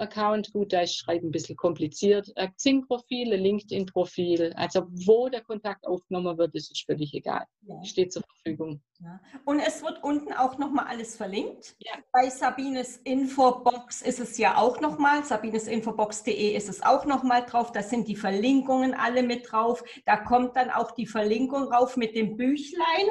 Account. 0.00 0.52
Gut, 0.52 0.72
da 0.72 0.80
ist 0.80 0.96
Schreiben 0.96 1.28
ein 1.28 1.30
bisschen 1.30 1.56
kompliziert. 1.56 2.32
Xing-Profil, 2.56 3.34
LinkedIn-Profil. 3.34 4.52
Also 4.56 4.86
wo 5.06 5.28
der 5.28 5.42
Kontakt 5.42 5.86
aufgenommen 5.86 6.38
wird, 6.38 6.54
ist 6.54 6.70
es 6.70 6.80
völlig 6.80 7.14
egal. 7.14 7.44
Ja. 7.62 7.82
Steht 7.84 8.12
zur 8.12 8.22
Verfügung. 8.22 8.80
Ja. 9.00 9.20
Und 9.44 9.60
es 9.60 9.82
wird 9.82 10.02
unten 10.02 10.32
auch 10.32 10.58
nochmal 10.58 10.86
alles 10.86 11.16
verlinkt. 11.16 11.76
Ja. 11.78 11.92
Bei 12.12 12.28
Sabines 12.28 12.96
Infobox 12.98 14.02
ist 14.02 14.20
es 14.20 14.38
ja 14.38 14.56
auch 14.56 14.80
nochmal. 14.80 15.24
Sabinesinfobox.de 15.24 16.56
ist 16.56 16.68
es 16.68 16.82
auch 16.82 17.04
nochmal 17.04 17.44
drauf. 17.44 17.72
Da 17.72 17.82
sind 17.82 18.08
die 18.08 18.16
Verlinkungen 18.16 18.94
alle 18.94 19.22
mit 19.22 19.50
drauf. 19.50 19.84
Da 20.06 20.16
kommt 20.16 20.56
dann 20.56 20.70
auch 20.70 20.92
die 20.92 21.06
Verlinkung 21.06 21.64
rauf 21.64 21.96
mit 21.96 22.16
dem 22.16 22.36
Büchlein 22.36 23.06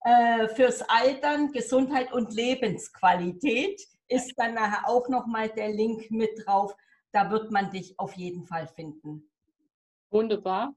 äh, 0.00 0.48
fürs 0.48 0.82
Altern, 0.82 1.52
Gesundheit 1.52 2.12
und 2.12 2.32
Lebensqualität 2.32 3.80
ist 4.08 4.32
dann 4.36 4.54
nachher 4.54 4.88
auch 4.88 5.08
nochmal 5.08 5.48
der 5.50 5.68
Link 5.68 6.10
mit 6.10 6.30
drauf. 6.44 6.74
Da 7.12 7.30
wird 7.30 7.50
man 7.50 7.70
dich 7.70 7.98
auf 7.98 8.14
jeden 8.14 8.46
Fall 8.46 8.68
finden. 8.68 9.30
Wunderbar. 10.10 10.74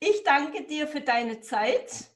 Ich 0.00 0.22
danke 0.22 0.64
dir 0.66 0.86
für 0.86 1.00
deine 1.00 1.40
Zeit, 1.40 2.10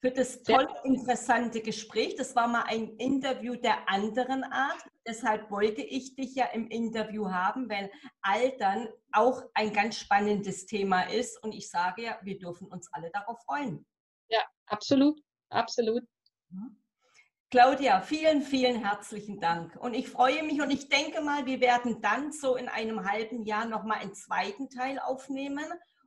für 0.00 0.10
das 0.10 0.42
tolle, 0.42 0.68
interessante 0.84 1.60
Gespräch. 1.60 2.16
Das 2.16 2.34
war 2.34 2.48
mal 2.48 2.64
ein 2.66 2.96
Interview 2.96 3.54
der 3.54 3.88
anderen 3.88 4.44
Art. 4.44 4.84
Deshalb 5.06 5.50
wollte 5.50 5.82
ich 5.82 6.14
dich 6.14 6.34
ja 6.34 6.46
im 6.46 6.68
Interview 6.68 7.30
haben, 7.30 7.68
weil 7.68 7.90
Altern 8.20 8.88
auch 9.12 9.42
ein 9.54 9.72
ganz 9.72 9.98
spannendes 9.98 10.66
Thema 10.66 11.02
ist. 11.02 11.42
Und 11.42 11.52
ich 11.54 11.68
sage 11.70 12.02
ja, 12.02 12.18
wir 12.22 12.38
dürfen 12.38 12.68
uns 12.68 12.88
alle 12.92 13.10
darauf 13.10 13.40
freuen. 13.44 13.86
Ja, 14.32 14.40
absolut, 14.66 15.20
absolut. 15.50 16.02
Claudia, 17.50 18.00
vielen, 18.00 18.40
vielen 18.40 18.82
herzlichen 18.82 19.38
Dank. 19.38 19.76
Und 19.76 19.92
ich 19.92 20.08
freue 20.08 20.42
mich 20.42 20.62
und 20.62 20.70
ich 20.70 20.88
denke 20.88 21.20
mal, 21.20 21.44
wir 21.44 21.60
werden 21.60 22.00
dann 22.00 22.32
so 22.32 22.56
in 22.56 22.68
einem 22.68 23.04
halben 23.04 23.44
Jahr 23.44 23.66
nochmal 23.66 23.98
einen 23.98 24.14
zweiten 24.14 24.70
Teil 24.70 24.98
aufnehmen 24.98 25.66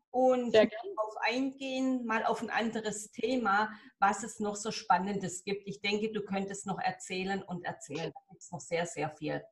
und 0.10 0.56
darauf 0.56 1.16
eingehen, 1.22 2.04
mal 2.06 2.26
auf 2.26 2.42
ein 2.42 2.50
anderes 2.50 3.12
Thema, 3.12 3.70
was 4.00 4.24
es 4.24 4.40
noch 4.40 4.56
so 4.56 4.72
Spannendes 4.72 5.44
gibt. 5.44 5.68
Ich 5.68 5.82
denke, 5.82 6.12
du 6.12 6.24
könntest 6.24 6.66
noch 6.66 6.80
erzählen 6.80 7.44
und 7.44 7.64
erzählen. 7.64 8.12
Da 8.12 8.20
gibt 8.32 8.42
es 8.42 8.52
noch 8.52 8.62
sehr, 8.62 8.88
sehr 8.88 9.12
viel. 9.12 9.44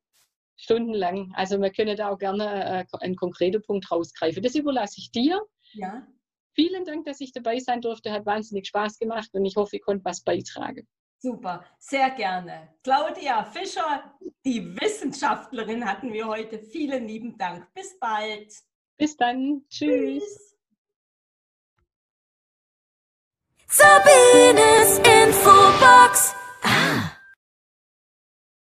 Stundenlang. 0.56 1.32
Also 1.36 1.62
wir 1.62 1.72
können 1.72 1.96
da 1.96 2.10
auch 2.10 2.18
gerne 2.18 2.88
äh, 2.92 2.98
einen 3.02 3.18
konkreten 3.18 3.62
Punkt 3.62 3.92
rausgreifen. 3.92 4.42
Das 4.42 4.56
überlasse 4.56 4.96
ich 4.98 5.12
dir. 5.12 5.42
Ja. 5.74 6.08
Vielen 6.54 6.86
Dank, 6.86 7.06
dass 7.06 7.20
ich 7.20 7.32
dabei 7.32 7.60
sein 7.60 7.82
durfte. 7.82 8.12
Hat 8.12 8.26
wahnsinnig 8.26 8.68
Spaß 8.68 9.00
gemacht 9.00 9.30
und 9.34 9.46
ich 9.46 9.56
hoffe, 9.56 9.78
ich 9.78 9.82
konnte 9.82 10.06
was 10.06 10.22
beitragen. 10.22 10.88
Super, 11.18 11.64
sehr 11.80 12.10
gerne. 12.12 12.76
Claudia 12.84 13.46
Fischer, 13.46 14.14
die 14.46 14.76
Wissenschaftlerin, 14.80 15.86
hatten 15.86 16.12
wir 16.12 16.28
heute. 16.28 16.60
Vielen 16.60 17.08
lieben 17.08 17.38
Dank. 17.38 17.74
Bis 17.74 17.98
bald. 17.98 18.54
Bis 18.98 19.16
dann. 19.16 19.64
Tschüss. 19.70 20.58
Sabines 23.68 25.02